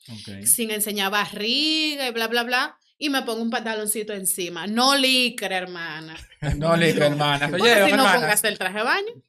[0.44, 4.68] sin enseñar barriga y bla, bla, bla, y me pongo un pantaloncito encima.
[4.68, 6.18] No licra, hermana.
[6.58, 7.48] No, Lica, hermana.
[7.54, 8.14] Oye, si no hermana.
[8.16, 9.14] pongas el traje de baño.
[9.14, 9.24] Un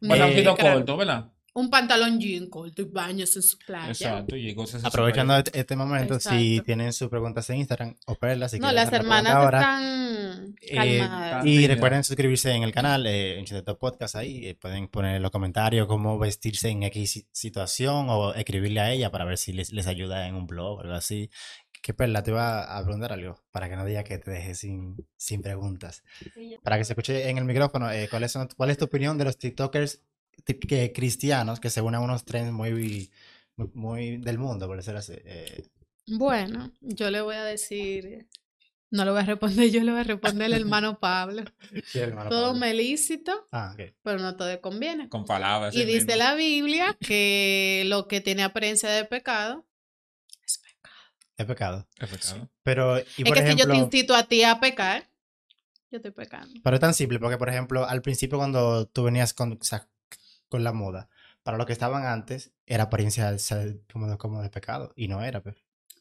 [0.00, 0.72] no pantaloncito licra.
[0.74, 1.32] corto, ¿verdad?
[1.56, 3.88] Un pantalón jean corto y baños en su playa.
[3.88, 4.36] Exacto.
[4.36, 6.64] Y cosas así Aprovechando este este momento, si Exacto.
[6.66, 9.60] tienen sus preguntas en Instagram, o perlas si No, quieren las hermanas ahora.
[9.60, 11.00] están Eh,
[11.44, 14.46] y recuerden suscribirse en el canal, eh, en Chineto Podcast ahí.
[14.48, 18.90] eh, pueden poner en los comentarios cómo vestirse en X si- situación o escribirle a
[18.92, 21.30] ella para ver si les, les ayuda en un blog o algo así.
[21.82, 24.96] Que Perla, te iba a preguntar algo para que no diga que te deje sin,
[25.16, 26.02] sin preguntas.
[26.62, 29.24] Para que se escuche en el micrófono, eh, ¿cuál, es, ¿cuál es tu opinión de
[29.26, 30.02] los TikTokers ti-
[30.44, 33.10] que, cristianos que se unen a unos trends muy,
[33.56, 35.14] muy, muy del mundo, por decirlo así?
[35.16, 35.66] Eh,
[36.06, 38.26] Bueno, yo le voy a decir,
[38.90, 41.44] no le voy a responder, yo le voy a responder el hermano Pablo.
[41.86, 42.60] sí, hermano Todo Pablo.
[42.60, 43.94] me lícito, Ah, ok.
[44.02, 45.08] pero no todo conviene.
[45.08, 45.74] Con palabras.
[45.74, 46.16] Y dice mismo.
[46.16, 49.64] la Biblia que lo que tiene apariencia de pecado
[50.44, 50.94] es pecado.
[51.36, 51.88] Es pecado.
[51.98, 52.50] Es pecado.
[52.62, 55.08] Pero, y es por que si yo te ejemplo, incito a ti a pecar,
[55.90, 56.60] yo estoy pecando.
[56.62, 59.88] Pero es tan simple, porque por ejemplo, al principio cuando tú venías con, o sea,
[60.54, 61.08] con la moda,
[61.42, 63.36] para lo que estaban antes, era apariencia
[63.92, 65.42] como, de, como de pecado, y no era.
[65.42, 65.56] pues.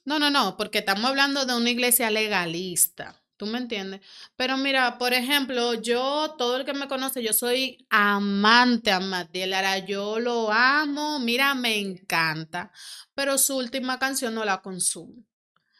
[0.05, 3.19] No, no, no, porque estamos hablando de una iglesia legalista.
[3.35, 4.01] ¿Tú me entiendes?
[4.35, 9.49] Pero mira, por ejemplo, yo, todo el que me conoce, yo soy amante a Matiel
[9.49, 12.71] Lara, yo lo amo, mira, me encanta,
[13.15, 15.15] pero su última canción no la consumo.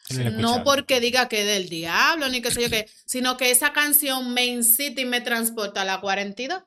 [0.10, 3.72] No porque diga que es del diablo, ni qué sé yo qué, sino que esa
[3.72, 6.64] canción me incita y me transporta a la 42.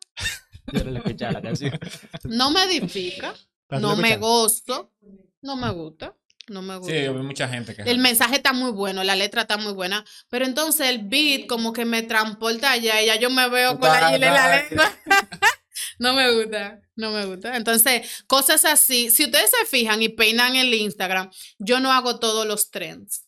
[0.73, 1.79] Yo no la canción.
[2.25, 3.35] Me edifica,
[3.69, 4.93] la no me gozo,
[5.43, 6.17] no me gusta,
[6.49, 6.93] no me gusta.
[6.93, 7.83] Sí, yo vi mucha gente que.
[7.83, 11.73] El mensaje está muy bueno, la letra está muy buena, pero entonces el beat como
[11.73, 14.93] que me transporta allá y ya yo me veo con la gila en la lengua.
[15.99, 17.57] No me gusta, no me gusta.
[17.57, 22.47] Entonces, cosas así, si ustedes se fijan y peinan el Instagram, yo no hago todos
[22.47, 23.27] los trends.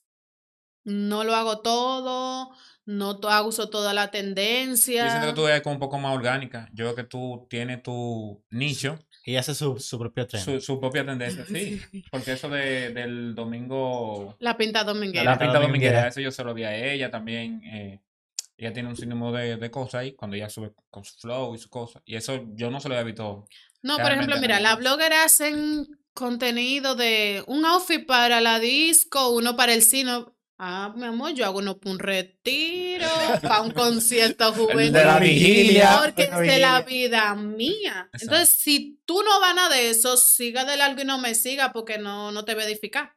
[0.85, 2.51] no lo hago todo,
[2.91, 5.05] no to- uso toda la tendencia.
[5.05, 6.69] Yo siento que tú eres como un poco más orgánica.
[6.73, 10.43] Yo creo que tú tienes tu nicho, Y hace su, su propio tren.
[10.43, 11.45] su, su propia tendencia.
[11.49, 15.33] Sí, porque eso de, del domingo, La pinta la, dominguera.
[15.33, 16.09] pinta pinta dominguera, dominguera.
[16.09, 17.61] eso yo se lo vi a ella también.
[17.65, 18.01] eh,
[18.57, 21.59] ella tiene un sinónimo de, de cosas ahí cuando ella sube con su flow y
[21.59, 22.03] sus cosas.
[22.07, 23.47] Y eso yo no se lo había visto.
[23.83, 29.55] No, por ejemplo, mira, las bloggers hacen contenido de un outfit para la disco, uno
[29.57, 30.25] para el cine.
[30.61, 33.07] Ah, mi amor, yo hago uno para un retiro,
[33.43, 34.93] para un concierto juvenil.
[34.93, 36.01] de la vigilia.
[36.03, 38.09] Porque es de la vida mía.
[38.13, 38.19] Exacto.
[38.23, 41.37] Entonces, si tú no vas a nada de eso, siga de largo y no me
[41.37, 43.15] siga porque no, no te voy a edificar.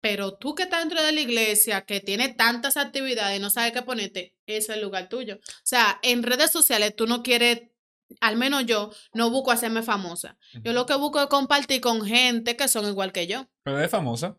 [0.00, 3.72] Pero tú que estás dentro de la iglesia, que tiene tantas actividades y no sabes
[3.72, 5.36] qué ponerte, ese es el lugar tuyo.
[5.36, 7.68] O sea, en redes sociales tú no quieres,
[8.20, 10.38] al menos yo, no busco hacerme famosa.
[10.62, 13.46] Yo lo que busco es compartir con gente que son igual que yo.
[13.62, 14.38] Pero es famosa.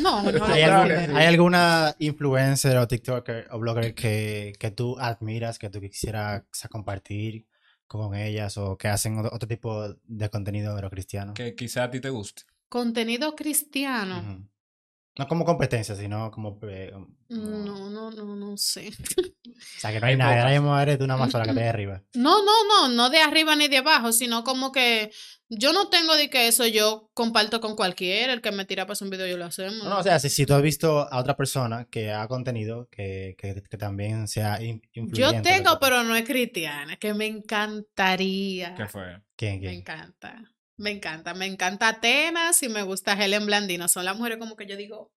[0.00, 0.44] No, no, no.
[0.44, 5.80] ¿Hay, algún- hay alguna influencer o TikToker o blogger que, que tú admiras, que tú
[5.80, 7.46] quisieras compartir
[7.86, 11.34] con ellas o que hacen otro, tipo de contenido cristiano?
[11.34, 12.42] Que quizá a ti te guste.
[12.68, 14.48] Contenido cristiano.
[15.18, 16.58] No como competencia, sino como...
[16.62, 18.88] eh, como- No, no, no, no sé.
[18.88, 20.44] O sea, que no hay Hay nada, pocas.
[20.44, 22.02] ahora mismo eres tú una más sola que te de arriba.
[22.14, 25.10] No, no, no, no de arriba ni de abajo, sino como que
[25.48, 28.92] yo no tengo de que eso yo comparto con cualquiera, el que me tira para
[28.92, 29.78] hacer un video yo lo hacemos.
[29.78, 32.88] No, no, o sea, si, si tú has visto a otra persona que haga contenido
[32.90, 35.36] que, que, que también sea in- influyente.
[35.36, 38.74] yo tengo, pero no es cristiana, que me encantaría.
[38.76, 39.20] ¿Qué fue?
[39.36, 39.74] ¿Quién, Me quién?
[39.74, 40.44] encanta.
[40.80, 43.86] Me encanta, me encanta Atenas y me gusta Helen Blandino.
[43.88, 45.10] Son las mujeres como que yo digo,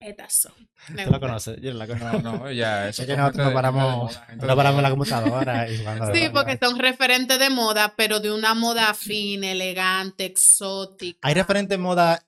[0.00, 0.52] estas son.
[0.88, 1.60] Me ¿Tú la conoces?
[1.60, 2.18] Yo no la conozco.
[2.20, 4.90] No, no, ya, eso Es que nosotros de- de paramos, moda, de paramos en la
[4.90, 5.76] computadora y.
[5.76, 11.18] Sí, porque son referentes de moda, pero de una moda fina, elegante, exótica.
[11.22, 12.24] Hay referente moda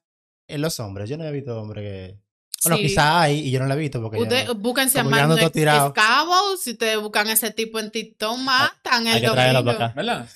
[0.46, 1.08] en los hombres.
[1.08, 2.18] Yo no he visto hombres que.
[2.64, 2.82] Bueno, Sí.
[2.88, 4.16] quizá hay y yo no la he visto porque.
[4.18, 5.86] ya Usted, no- búsquense a tirado.
[5.88, 6.56] Escavo.
[6.56, 9.84] Si ustedes buscan ese tipo en TikTok, matan hay el que traerlo domingo.
[9.84, 9.94] acá.
[9.94, 10.28] ¿Verdad?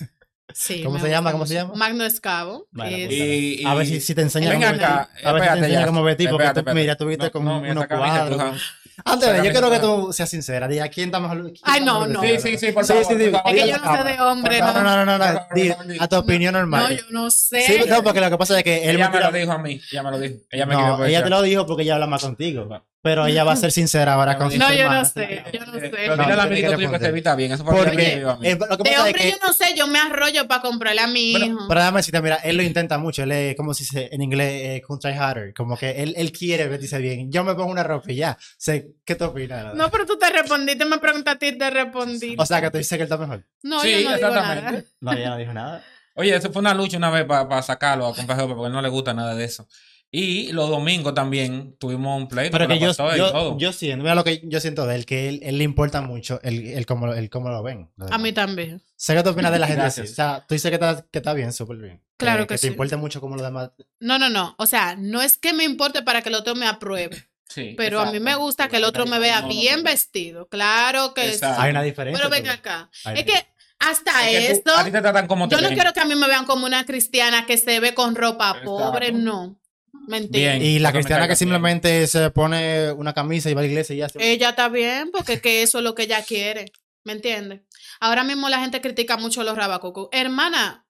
[0.53, 1.31] Sí, ¿Cómo se llama?
[1.31, 1.73] ¿Cómo se llama?
[1.75, 2.67] Magno Escavo.
[2.73, 5.25] Es- pues, Y- a ver y- si, si te enseña Venga como acá, Betty.
[5.27, 6.81] A ver si te espérate enseña como Betty, porque Espérate, tú, espérate.
[6.81, 8.61] mira, tú viste No, con no, unos camisa cuadros.
[9.05, 10.13] Antes, yo quiero que tú.
[10.13, 10.67] seas sincera.
[10.67, 11.41] Diga, ¿quién está mejor?
[11.45, 12.21] quién Ay, no, no.
[12.21, 13.05] Sí, sí, sí, por Sí, favor.
[13.17, 13.31] sí, sí.
[13.31, 13.51] favor.
[13.55, 15.05] Es que yo no sé de hombre, No, no, no.
[15.05, 15.39] no, no, no.
[15.55, 16.97] Di- a tu opinión No, normal.
[16.97, 17.61] yo no sé.
[17.65, 19.81] Sí, no, porque lo que pasa es que él Ella me lo dijo a mí.
[19.91, 20.35] Ella me lo dijo.
[20.51, 22.83] Ella me No, ella te lo dijo porque ella habla más contigo.
[23.03, 25.43] Pero ella va a ser sincera ahora con No, yo no sé.
[25.53, 25.89] Yo no Eh, sé.
[25.91, 27.09] Pero amiguito que tuyo que se responder.
[27.09, 27.51] evita bien.
[27.51, 29.99] Eso Porque eh, lo que De pasa es hombre que yo no sé, yo me
[29.99, 31.65] arroyo para comprarle a mi Pero, hijo.
[31.67, 34.81] pero déjame decirte, mira, él lo intenta mucho, él es, como si se en inglés,
[34.81, 37.29] eh, try harder, como que él, él quiere vestirse bien.
[37.29, 39.75] Yo me pongo una ropa y ya, sé, ¿qué te opinas?
[39.75, 42.35] No, pero tú te respondiste, me preguntaste y te respondí.
[42.39, 43.45] O sea, que tú dices que él está mejor.
[43.63, 44.61] no, Sí, yo no digo exactamente.
[44.71, 44.83] nada.
[45.01, 45.83] No, ella no dijo nada.
[46.15, 48.87] Oye, eso fue una lucha una vez para sacarlo a comprar ropa porque no le
[48.89, 49.67] gusta nada de eso.
[50.15, 53.57] Y los domingos también tuvimos un pleito Pero que yo, yo, todo.
[53.57, 56.39] yo siento, mira lo que yo siento de él, que él, él le importa mucho
[56.43, 57.89] el, el, cómo, el cómo lo ven.
[58.11, 58.79] A mí también.
[58.95, 60.01] Sé que tú opinas de la gente así.
[60.01, 62.03] O sea, tú dices que está, que está bien, súper bien.
[62.17, 62.67] Claro que te sí.
[62.67, 63.71] importa mucho cómo los demás.
[63.99, 64.53] No, no, no.
[64.59, 67.17] O sea, no es que me importe para que el otro me apruebe,
[67.49, 69.83] Sí, pero a mí me gusta que el otro me vea No, no, bien no.
[69.83, 70.47] vestido.
[70.47, 71.27] Claro que.
[71.27, 71.59] Exacto.
[71.59, 72.19] Hay una diferencia.
[72.23, 72.87] Pero ven acá.
[73.03, 73.33] hay Es que
[73.79, 75.99] hasta Es que tú- esto, a ti te tratan como te yo no quiero que
[76.01, 78.77] a mí me vean como una cristiana que se ve con ropa Exacto.
[78.77, 79.59] pobre, no.
[80.07, 80.55] Mentira.
[80.55, 80.61] Bien.
[80.61, 83.99] Y la cristiana que simplemente se pone una camisa y va a la iglesia y
[83.99, 84.31] ya se...
[84.31, 86.71] Ella está bien porque que eso es lo que ella quiere.
[87.05, 87.61] ¿Me entiendes?
[87.99, 90.07] Ahora mismo la gente critica mucho los rabacucos.
[90.11, 90.82] Hermana,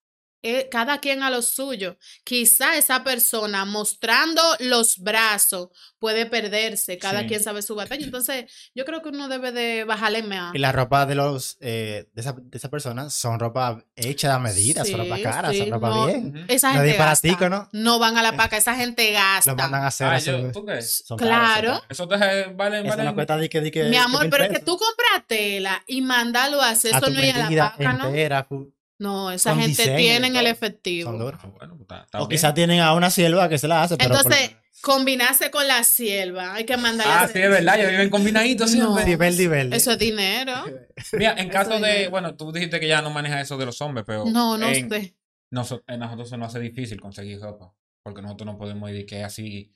[0.69, 1.97] cada quien a lo suyo.
[2.23, 6.97] Quizá esa persona mostrando los brazos puede perderse.
[6.97, 7.27] Cada Sí.
[7.27, 8.03] quien sabe su batalla.
[8.03, 10.53] Entonces, yo creo que uno debe de bajarle más.
[10.53, 14.39] Y la ropa de los eh, de, esa, de esa persona son ropa hecha a
[14.39, 16.45] medida, son ropa cara, sí, son ropa no, bien.
[16.49, 17.49] Esa No gente gasta.
[17.49, 17.69] ¿no?
[17.71, 19.51] No van a la paca, esa gente gasta.
[19.51, 20.07] Lo mandan a hacer.
[20.07, 21.03] Ah, yo- ¿tú crees?
[21.05, 21.67] son caros, son Claro.
[21.69, 21.83] caros.
[21.89, 23.03] Eso te vale, Eso vale.
[23.03, 26.01] no cuesta di que, di que- Mi amor, pero es que tú compras tela y
[26.01, 28.07] mandalo a hacer, a eso no es a la paca, ¿no?
[28.07, 28.47] entera,
[29.03, 31.11] No, esa con gente diseño tiene el efectivo.
[31.11, 31.39] son duros.
[31.43, 33.97] Ah, bueno, pues está- está O quizás tienen a una sierva que se la hace,
[33.97, 34.15] pero...
[34.15, 37.79] Entonces, combinarse con la sierva, hay que mandarle a Ah, sí, es verdad.
[37.79, 38.95] Ellos viven combinaditos No.
[38.97, 39.17] siempre.
[39.17, 39.73] por...
[39.73, 40.53] Eso es dinero.
[41.13, 41.75] Mira, en caso de.
[41.77, 42.11] dinero.
[42.11, 44.25] Bueno, tú dijiste que ya no manejas eso de los hombres, pero.
[44.25, 45.15] No, no en, sé.
[45.87, 47.73] en nosotros se nos hace difícil conseguir ropa.
[48.03, 49.71] Porque nosotros no podemos ir que así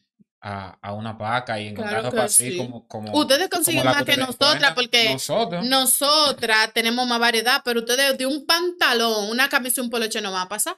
[0.47, 2.57] a, a una paca y encontrar Claro ropa así sí.
[2.57, 3.11] como, como.
[3.17, 5.65] Ustedes consiguen como más que nosotras porque Nosotros.
[5.65, 10.31] nosotras tenemos más variedad, pero ustedes de un pantalón, una camisa y un poloche no
[10.31, 10.77] va a pasar.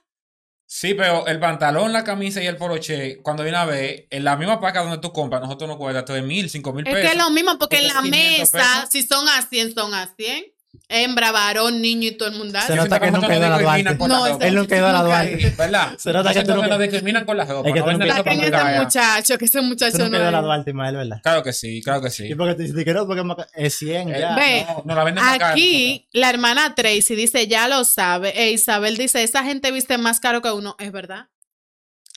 [0.71, 4.37] Sí, pero el pantalón, la camisa y el poloche, cuando viene a ver, en la
[4.37, 7.09] misma paca donde tú compras, nosotros nos cuesta 3 mil, 5 mil Es pesos.
[7.11, 8.89] que es lo mismo porque en la 500 mesa, pesos.
[8.91, 10.45] si son a 100, son a 100.
[10.87, 12.59] Hembra, varón, niño y todo el mundo.
[12.65, 13.95] Se nota que nunca ha ido a la Duarte.
[13.95, 14.39] por la No.
[14.39, 15.53] Él nunca ha ido a la Duarte.
[15.57, 15.97] ¿Verdad?
[15.97, 17.67] Se nota que nunca- nos discriminan con la ropa.
[17.69, 20.43] Es que no Saquen ese muchacho, que ese muchacho no a la es.
[20.43, 21.21] Duarte, Ismael, ¿verdad?
[21.23, 22.27] Claro que sí, claro que sí.
[22.27, 24.35] Y porque tú dices que no, porque es más ca- es 100 Eh, ya.
[24.35, 28.29] Ve, No, no la venden Aquí, la hermana Tracy dice, ya lo sabe.
[28.39, 30.75] E Isabel dice, esa gente viste más caro que uno.
[30.79, 31.27] Es verdad.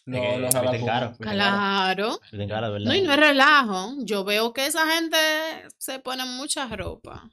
[0.05, 1.15] Lo- Eh, los caro.
[1.19, 2.21] Claro.
[2.89, 3.95] No, y no es relajo.
[4.01, 5.17] Yo veo que esa gente
[5.79, 7.31] se pone mucha ropa.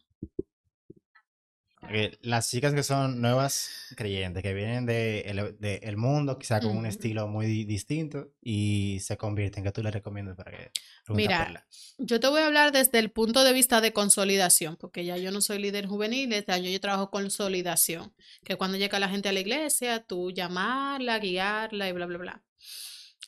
[1.91, 6.59] Eh, Las chicas que son nuevas creyentes, que vienen del de de el mundo, quizá
[6.59, 10.71] con un estilo muy di- distinto, y se convierten, que tú les recomiendas para que
[11.09, 11.65] Mira, Perla.
[11.97, 15.31] Yo te voy a hablar desde el punto de vista de consolidación, porque ya yo
[15.31, 19.33] no soy líder juvenil, este año yo trabajo consolidación, que cuando llega la gente a
[19.33, 22.43] la iglesia, tú llamarla, guiarla y bla, bla, bla.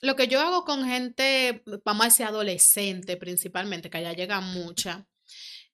[0.01, 5.07] Lo que yo hago con gente, vamos a decir adolescente principalmente, que allá llega mucha,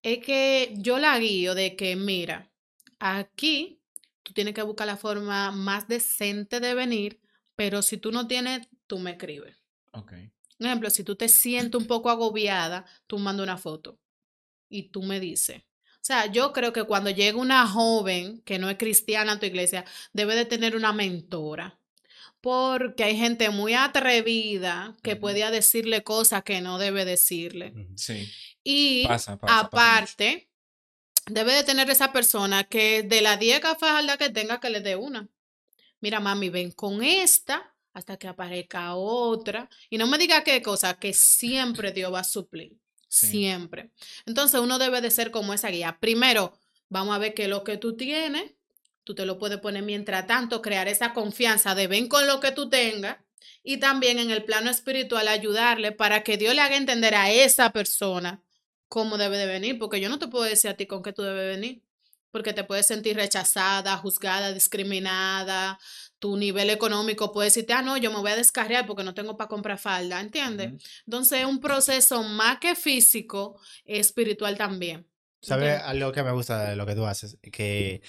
[0.02, 2.50] es que yo la guío de que, mira,
[2.99, 3.81] aquí
[4.23, 7.19] tú tienes que buscar la forma más decente de venir,
[7.55, 9.55] pero si tú no tienes, tú me escribes.
[9.91, 10.13] Ok.
[10.60, 13.99] Un ejemplo, si tú te sientes un poco agobiada, tú manda una foto
[14.69, 15.62] y tú me dices.
[15.95, 19.45] O sea, yo creo que cuando llega una joven que no es cristiana a tu
[19.45, 21.79] iglesia, debe de tener una mentora.
[22.41, 25.21] Porque hay gente muy atrevida que Ujú.
[25.21, 27.73] podía decirle cosas que no debe decirle.
[27.95, 28.31] Sí.
[28.63, 29.67] Y Pasa, pasa, pasa mucho.
[29.67, 30.49] aparte,
[31.29, 34.95] debe de tener esa persona que de las 10 gafas que tenga que le dé
[34.95, 35.27] una.
[35.99, 39.69] Mira, mami, ven con esta hasta que aparezca otra.
[39.89, 42.77] Y no me diga qué cosa, que siempre Dios va a suplir.
[43.07, 43.27] Sí.
[43.27, 43.91] Siempre.
[44.25, 45.97] Entonces uno debe de ser como esa guía.
[45.99, 46.57] Primero,
[46.89, 48.51] vamos a ver qué es lo que tú tienes.
[49.03, 52.51] Tú te lo puedes poner mientras tanto, crear esa confianza de ven con lo que
[52.51, 53.17] tú tengas.
[53.63, 57.71] Y también en el plano espiritual ayudarle para que Dios le haga entender a esa
[57.71, 58.43] persona
[58.88, 59.80] cómo debe de venir.
[59.80, 61.84] Porque yo no te puedo decir a ti con qué tú debes venir.
[62.32, 65.80] Porque te puedes sentir rechazada, juzgada, discriminada.
[66.19, 69.38] Tu nivel económico puede decirte, ah, no, yo me voy a descarriar porque no tengo
[69.38, 70.73] para comprar falda, ¿entiendes?
[71.06, 75.08] Entonces es un proceso más que físico, espiritual también.
[75.41, 77.38] ¿Sabes algo que me gusta de lo que tú haces?
[77.41, 78.02] Que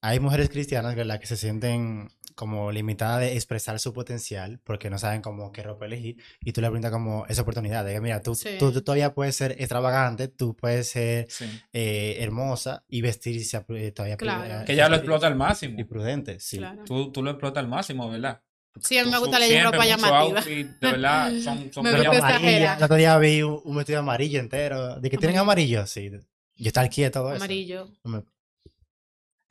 [0.00, 1.20] hay mujeres cristianas ¿verdad?
[1.20, 2.10] que se sienten
[2.42, 6.60] como limitadas de expresar su potencial porque no saben cómo qué ropa elegir y tú
[6.60, 8.56] le brindas como esa oportunidad de que mira, tú, Sí.
[8.58, 11.44] tú, tú todavía puedes ser extravagante, tú puedes ser Sí.
[11.72, 14.62] eh, hermosa y vestirse eh, todavía Claro.
[14.62, 15.78] eh, Que ya lo explota al máximo.
[15.80, 16.58] y prudente, sí.
[16.58, 16.82] Claro.
[16.84, 18.42] Tú, tú lo explotas al máximo, ¿verdad?
[18.80, 20.18] Sí, a mí me gusta siempre ropa llamativa.
[20.40, 22.76] outfit, de verdad, son, son Me gusta amarilla, exagera.
[22.78, 24.98] el otro día vi un, un vestido amarillo entero.
[24.98, 25.86] ¿De que tienen amarillo?
[25.86, 26.10] Sí.
[26.56, 27.36] Yo estar quieto todo eso.
[27.44, 27.88] Amarillo.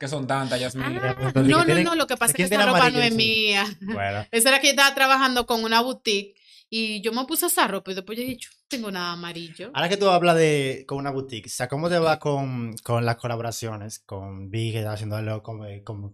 [0.02, 0.98] Que son tantas, Yasmin.
[1.00, 3.14] Ah, pues, ¿de no, no, no, lo que pasa es que esa ropa no es
[3.14, 3.64] mía.
[3.80, 4.26] Bueno.
[4.32, 6.34] Esa era que yo estaba trabajando con una boutique
[6.68, 9.70] y yo me puse esa ropa y después yo dije, tengo nada amarillo.
[9.72, 13.04] Ahora que tú hablas de con una boutique, o sea, ¿cómo te va con, con
[13.04, 14.00] las colaboraciones?
[14.00, 16.12] Con Big, haciéndolo con, eh, con,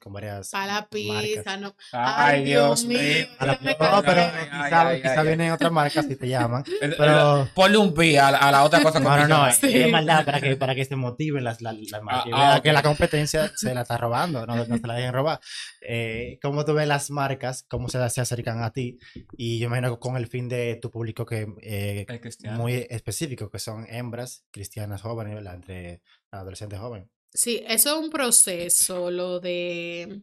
[0.00, 0.90] con varias Para la marcas.
[0.90, 1.74] pizza, no.
[1.92, 2.98] Ay, Dios mío.
[3.38, 6.64] La- no, pero Ay, quizá, ay, quizá ay, vienen otras marcas si te llaman.
[6.80, 9.66] Pero- Ponle un pi a, la- a la otra cosa que No, no, no, mencionaste.
[9.66, 12.26] es de maldad para que, para que se motiven las, las, las marcas.
[12.26, 12.62] y ah, vean ok.
[12.62, 15.38] que la competencia se la está robando, no, no se la dejen robar.
[15.82, 17.64] Eh, ¿Cómo tú ves las marcas?
[17.68, 18.98] ¿Cómo se, se acercan a ti?
[19.36, 22.06] Y yo imagino que con el fin de tu público que eh,
[22.52, 25.54] muy específico, que son hembras cristianas jóvenes, ¿verdad?
[25.54, 27.08] Entre adolescentes jóvenes.
[27.32, 30.22] Sí, eso es un proceso, lo de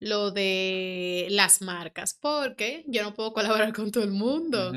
[0.00, 4.72] lo de las marcas, porque yo no puedo colaborar con todo el mundo,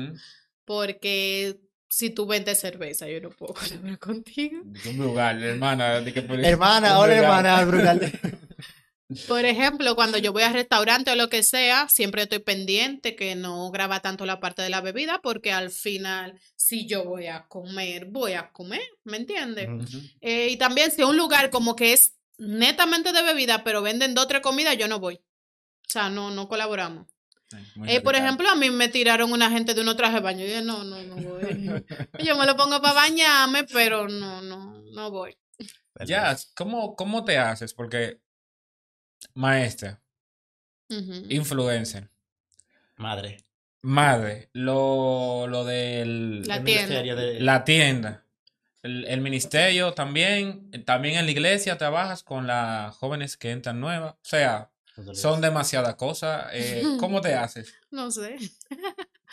[0.64, 1.58] porque
[1.88, 4.62] si tú vendes cerveza, yo no puedo colaborar contigo.
[4.88, 6.00] Un lugar, hermana.
[6.00, 7.44] de que por- Hermana, un hola lugar.
[7.46, 8.12] hermana, brutal.
[9.28, 13.36] Por ejemplo, cuando yo voy a restaurante o lo que sea, siempre estoy pendiente que
[13.36, 17.46] no graba tanto la parte de la bebida, porque al final, si yo voy a
[17.46, 19.68] comer, voy a comer, ¿me entiendes?
[20.20, 24.24] Eh, y también si un lugar como que es netamente de bebida, pero venden dos
[24.24, 25.14] o tres comidas, yo no voy.
[25.16, 27.06] O sea, no, no colaboramos.
[27.86, 30.40] Eh, por ejemplo, a mí me tiraron una gente de unos trajes de baño.
[30.40, 31.84] Yo dije, no, no, no voy.
[32.24, 35.36] Yo me lo pongo para bañarme, pero no, no, no voy.
[36.04, 37.72] Ya, ¿cómo, ¿cómo te haces?
[37.72, 38.20] Porque,
[39.34, 40.00] maestra,
[40.88, 41.26] Ujú.
[41.28, 42.08] influencer,
[42.96, 43.38] Madre.
[43.82, 46.42] madre, lo, lo del...
[46.46, 46.82] La tienda.
[46.82, 48.22] ministerio de- La tienda.
[48.82, 54.12] El, el ministerio también, también en la iglesia trabajas con las jóvenes que entran nuevas.
[54.14, 54.70] O sea,
[55.12, 56.46] son demasiadas cosas.
[56.52, 57.74] Eh, ¿Cómo te haces?
[57.90, 58.36] No sé.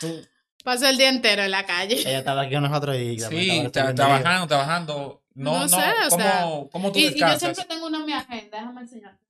[0.00, 0.26] Tú,
[0.64, 2.00] Paso el día entero en la calle.
[2.00, 5.22] Ella estaba aquí con nosotros y sí, tra- trabajando, trabajando.
[5.34, 7.98] No, No no, sé, o ¿cómo, sea, cómo tú Y, y yo siempre tengo una
[7.98, 9.23] en mi agenda, déjame enseñarte.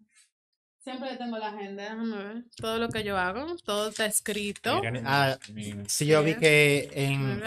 [0.85, 2.45] Siempre tengo la agenda, déjame ver.
[2.57, 4.83] Todo lo que yo hago, todo está escrito.
[5.07, 5.83] Ah, Mira.
[5.89, 7.43] sí, yo vi que en,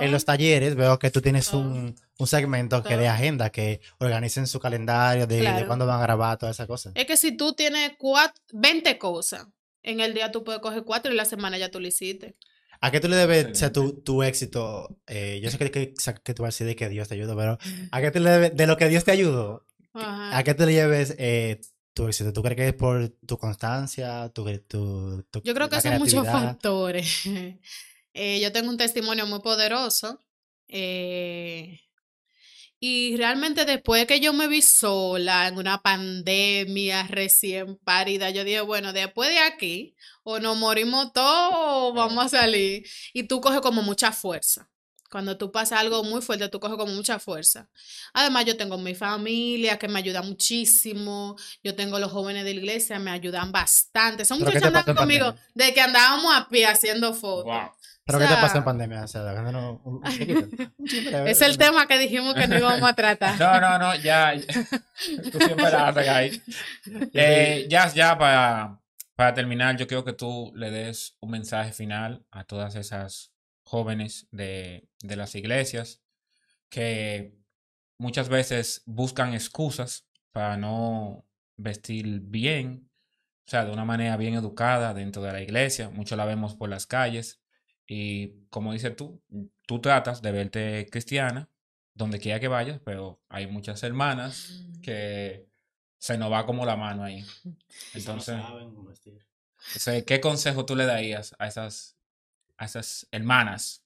[0.00, 4.46] en los talleres veo que tú tienes un, un segmento que de agenda, que organicen
[4.46, 5.66] su calendario, de, de Claro.
[5.66, 6.92] cuándo van a grabar, todas esas cosas.
[6.94, 9.46] Es que si tú tienes cuat- 20 cosas,
[9.82, 12.36] en el día tú puedes coger cuatro y la semana ya tú lo hiciste.
[12.82, 14.98] ¿A qué tú le debes o sea, tu, tu éxito?
[15.06, 17.34] Eh, yo sé que, que, que tú vas a decir de que Dios te ayudó,
[17.38, 17.56] pero
[17.90, 19.64] ¿a qué tú le debes, de lo que Dios te ayudó,
[19.94, 20.36] Ajá.
[20.36, 21.60] ¿a qué tú le lleves eh,
[21.94, 22.32] tu éxito?
[22.32, 24.28] ¿Tú crees que es por tu constancia?
[24.34, 27.06] Tu, tu, tu- Yo creo que son muchos factores.
[28.14, 30.22] Eh, yo tengo un testimonio muy poderoso.
[30.68, 31.80] eh,
[32.80, 38.60] y realmente después que yo me vi sola en una pandemia recién parida, yo dije,
[38.60, 42.84] bueno, después de aquí, o nos morimos todos o vamos a salir.
[43.12, 44.68] Y tú coges como mucha fuerza.
[45.12, 47.68] Cuando tú pasas algo muy fuerte, tú coges como mucha fuerza.
[48.14, 51.36] Además, yo tengo mi familia que me ayuda muchísimo.
[51.62, 54.24] Yo tengo los jóvenes de la iglesia, me ayudan bastante.
[54.24, 57.12] Son ¿Pero qué muchachos te pasó andan en conmigo de que andábamos a pie haciendo
[57.12, 57.44] fotos.
[57.44, 57.72] Wow.
[58.06, 59.04] ¿Pero O qué te pasó en pandemia?
[59.04, 60.48] O sea, dejándonos un, un chiquito.
[60.78, 63.38] Un chisme, Es el tema que dijimos que no íbamos a tratar.
[63.38, 64.32] No, no, no, ya.
[64.32, 64.46] ya.
[65.30, 66.42] Tú siempre la haces ahí.
[67.12, 68.80] Eh, ya, ya para,
[69.14, 73.31] para terminar, yo quiero que tú le des un mensaje final a todas esas
[73.72, 76.02] jóvenes de, de las iglesias
[76.68, 77.32] que
[77.96, 81.24] muchas veces buscan excusas para no
[81.56, 82.90] vestir bien,
[83.46, 85.88] o sea, de una manera bien educada dentro de la iglesia.
[85.88, 87.40] Mucho la vemos por las calles.
[87.86, 89.22] Y como dices tú,
[89.66, 91.48] tú tratas de verte cristiana
[91.94, 95.46] donde quiera que vayas, pero hay muchas hermanas que
[95.98, 97.24] se nos va como la mano ahí.
[97.94, 98.36] Entonces,
[100.06, 101.96] ¿qué consejo tú le darías a esas,
[102.62, 103.82] a esas hermanas?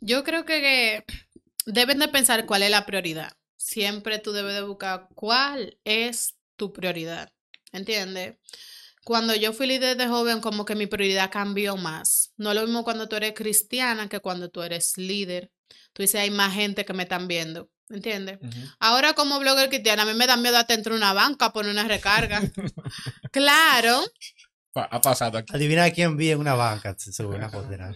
[0.00, 1.04] Yo creo que,
[1.66, 3.32] deben de pensar cuál es la prioridad.
[3.56, 7.32] Siempre tú debes de buscar cuál es tu prioridad.
[7.72, 8.36] ¿Entiendes?
[9.04, 12.32] Cuando yo fui líder de joven, como que mi prioridad cambió más.
[12.36, 15.52] No es lo mismo cuando tú eres cristiana que cuando tú eres líder.
[15.92, 17.70] Tú dices, hay más gente que me están viendo.
[17.88, 18.38] ¿Entiendes?
[18.40, 18.60] Ujú.
[18.78, 21.72] Ahora como blogger cristiana, a mí me da miedo hasta entrar una banca a poner
[21.72, 22.40] una recarga.
[23.32, 24.04] claro,
[24.74, 25.54] Ha pasado aquí.
[25.54, 26.94] Adivina quién vi en una banca.
[26.98, 27.48] Se sube una.
[27.50, 27.94] ¿no?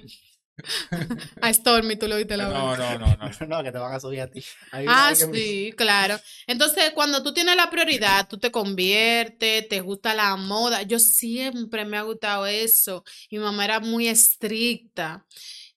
[1.42, 2.98] a Stormy tú lo viste la No, banca.
[2.98, 3.46] no, no, no.
[3.48, 4.42] No, que te van a subir a ti.
[4.86, 6.18] Ah, sí, claro.
[6.46, 10.82] Entonces, cuando tú tienes la prioridad, tú te conviertes, te gusta la moda.
[10.82, 13.04] Yo siempre me ha gustado eso.
[13.30, 15.26] Mi mamá era muy estricta.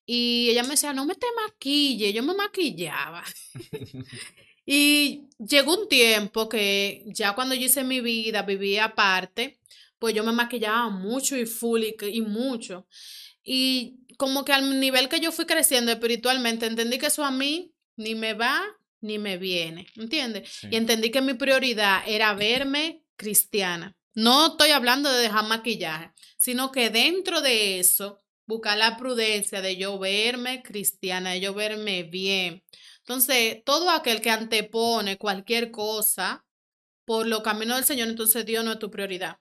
[0.05, 2.13] Y ella me decía, no me te maquille.
[2.13, 3.23] Yo me maquillaba.
[4.69, 9.61] Y llegó un tiempo que ya cuando yo hice mi vida, vivía aparte,
[9.99, 12.87] pues yo me maquillaba mucho y full y, mucho.
[13.43, 17.73] Y como que al nivel que yo fui creciendo espiritualmente, entendí que eso a mí
[17.95, 18.63] ni me va
[19.01, 20.49] ni me viene, ¿entiendes?
[20.49, 20.67] Sí.
[20.71, 23.95] Y entendí que mi prioridad era verme cristiana.
[24.13, 29.77] No estoy hablando de dejar maquillaje, sino que dentro de eso, buscar la prudencia de
[29.77, 32.63] yo verme cristiana, de yo verme bien.
[32.99, 36.45] Entonces, todo aquel que antepone cualquier cosa
[37.05, 39.37] por los caminos del Señor, entonces Dios no es tu prioridad.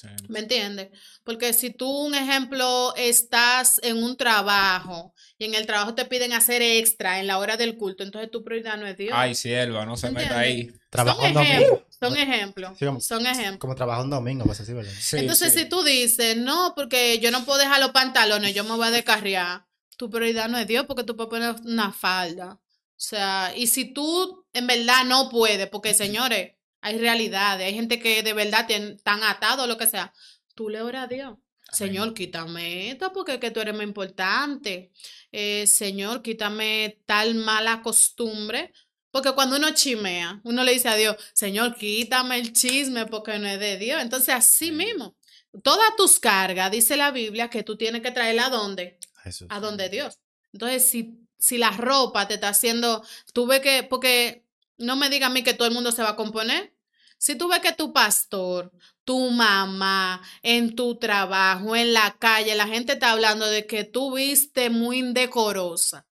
[0.00, 0.08] Sí.
[0.28, 0.90] ¿Me entiendes?
[1.24, 6.32] Porque si tú, un ejemplo, estás en un trabajo y en el trabajo te piden
[6.32, 9.12] hacer extra en la hora del culto, entonces tu prioridad no es Dios.
[9.14, 10.70] Ay, sierva, no se meta ahí.
[10.90, 11.52] Trabajo son un domingo.
[11.54, 13.58] ejemplos, son ejemplos, Sí, como- son ejemplos.
[13.58, 14.92] Como trabajo un domingo, pues así, ¿verdad?
[14.98, 15.60] Sí, Entonces, sí.
[15.60, 18.90] si tú dices, no, porque yo no puedo dejar los pantalones, yo me voy a
[18.90, 22.52] descarriar, tu prioridad no es Dios porque tú puedes poner una falda.
[22.52, 27.98] O sea, y si tú en verdad no puedes, porque señores, hay realidades, hay gente
[28.00, 30.12] que de verdad están atados lo que sea,
[30.54, 31.36] tú le oras a Dios.
[31.70, 34.90] Señor, quítame esto porque que tú eres más importante.
[35.32, 38.72] Eh, señor, quítame tal mala costumbre.
[39.10, 43.48] Porque cuando uno chimea, uno le dice a Dios, Señor, quítame el chisme porque no
[43.48, 44.00] es de Dios.
[44.00, 44.72] Entonces, así Sí.
[44.72, 45.16] mismo,
[45.62, 48.98] todas tus cargas, dice la Biblia, que tú tienes que traerla a dónde?
[49.22, 49.48] Jesús.
[49.50, 50.18] a donde Dios.
[50.52, 53.02] Entonces, si, si la ropa te está haciendo,
[53.34, 54.44] tú ves que, porque
[54.78, 56.74] no me diga a mí que todo el mundo se va a componer.
[57.18, 58.72] Si tú ves que tu pastor,
[59.04, 64.14] tu mamá, en tu trabajo, en la calle, la gente está hablando de que tú
[64.14, 66.06] viste muy indecorosa.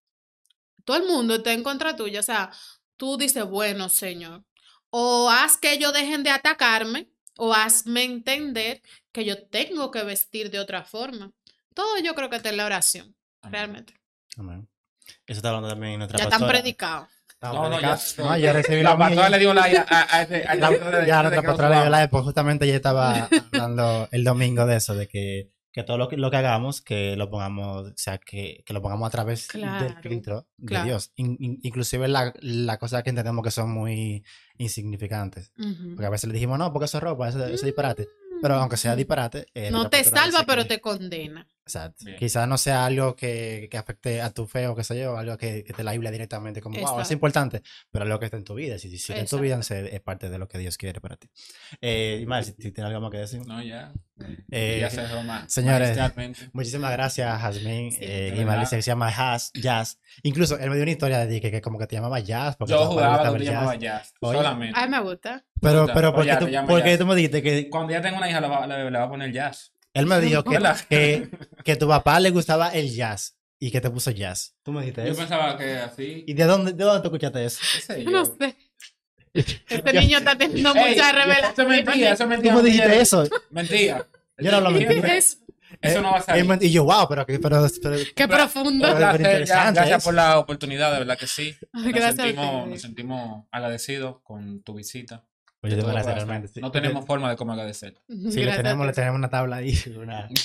[0.84, 2.20] Todo el mundo está en contra tuya.
[2.20, 2.52] O sea,
[2.98, 4.44] tú dices, bueno, Señor,
[4.90, 10.50] o haz que ellos dejen de atacarme, o hazme entender que yo tengo que vestir
[10.52, 11.32] de otra forma.
[11.74, 13.54] Todo yo creo que está en la oración, Amén.
[13.54, 13.94] realmente.
[14.38, 14.68] Amén.
[15.26, 17.08] Eso está hablando también nuestra Ya están predicados.
[17.42, 17.70] No, no, ya.
[17.70, 18.16] predicados.
[18.18, 19.30] No, ya recibí La la mía, pastora ya.
[19.30, 22.76] le dio like a, ese- a La- ya pastora le dio like, pues justamente ella
[22.78, 26.82] estaba hablando el domingo de eso, de que, que todo lo que, lo que hagamos,
[26.82, 30.66] que lo pongamos, o sea, que, que lo pongamos a través Claro, del filtro de
[30.68, 30.86] claro.
[30.86, 31.12] Dios.
[31.16, 34.24] In- in- inclusive la, la cosa que entendemos que son muy
[34.58, 35.52] insignificantes.
[35.56, 38.08] Porque a veces le dijimos, no, porque eso es ropa, eso, eso es disparate.
[38.42, 39.48] Pero aunque sea disparate.
[39.54, 41.48] eh, No la te salva, pero que- te condena.
[41.68, 42.06] Exacto.
[42.18, 45.38] Quizás no sea algo que, que afecte a tu fe o qué sé yo, algo
[45.38, 47.14] que, que te la Biblia directamente, como, wow, es Exacto.
[47.14, 47.62] importante,
[47.92, 48.78] pero algo que está en tu vida.
[48.80, 49.86] Si, si está en tu vida, Exacto.
[49.92, 51.30] es parte de lo que Dios quiere para ti.
[51.82, 53.46] Eh, Imal, si, si tienes algo más que decir.
[53.46, 53.92] No, ya.
[54.50, 55.46] Eh, ya se Roma.
[55.48, 55.96] señores.
[56.54, 57.92] Muchísimas gracias, Jazmín.
[57.92, 60.00] Sí, eh, dice que se llama Jazz, Jazz.
[60.24, 62.56] Incluso él me dio una historia de que, que como que te llamaba Jazz.
[62.56, 64.14] Porque Yo a jugaba que te llamaba jazz.
[64.22, 64.38] Oye.
[64.38, 64.80] Solamente.
[64.80, 65.46] Ay, me gusta.
[65.62, 67.00] Pero, Puta, pero pues ¿por qué tú, te llamo por qué Jazz.
[67.00, 69.10] tú me dijiste que Cuando ya tengo una hija, le, va- le- le voy a
[69.10, 69.74] poner jazz.
[69.94, 70.60] Él me dijo que,
[70.90, 71.30] que,
[71.64, 74.56] que tu papá le gustaba el jazz y que te puso jazz?
[74.64, 75.20] Tú me dijiste Yo eso.
[75.22, 76.24] pensaba que así.
[76.28, 77.60] ¿Y de dónde, de dónde tú escuchaste eso?
[77.98, 78.36] Yo no yo.
[78.40, 78.56] sé.
[79.70, 81.86] Este niño está teniendo muchas Eso es revelaciones.
[81.86, 82.56] mentira, eso es Tú mentira.
[82.56, 83.02] me dijiste mentira.
[83.02, 83.24] eso.
[83.52, 84.08] Mentira.
[84.40, 85.16] Yo no hablo ¿Qué mentira.
[85.18, 85.40] es?
[85.82, 86.58] Eso no va a salir.
[86.64, 88.88] Y yo, wow, pero, que- pero, pero Qué profundo.
[89.00, 90.06] ya, interesante gracias eso.
[90.06, 91.56] por la oportunidad, de verdad que sí.
[91.74, 95.24] Nos, Gracias sentimos, nos sentimos agradecidos con tu visita.
[95.64, 96.28] Oye, De de todo verdad, corazón.
[96.30, 96.62] realmente, sí.
[96.62, 97.96] No tenemos forma de cómo agradecer.
[98.08, 99.78] Sí, le Gracias tenemos, le tenemos una tabla ahí.
[99.98, 100.28] Una...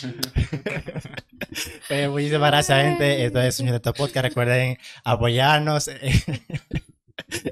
[1.91, 3.25] Eh, muchísimas gracias, gente.
[3.27, 4.25] Esto es Sueño de Top Podcast.
[4.29, 5.91] Recuerden apoyarnos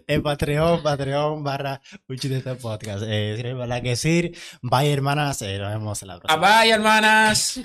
[0.07, 3.03] en Patreon, Patreon barra Sueño de Top Podcast.
[3.07, 5.43] Eh, nada que decir, bye, hermanas.
[5.43, 6.49] Eh, nos vemos en la próxima.
[6.61, 7.61] Ah, Bye, hermanas.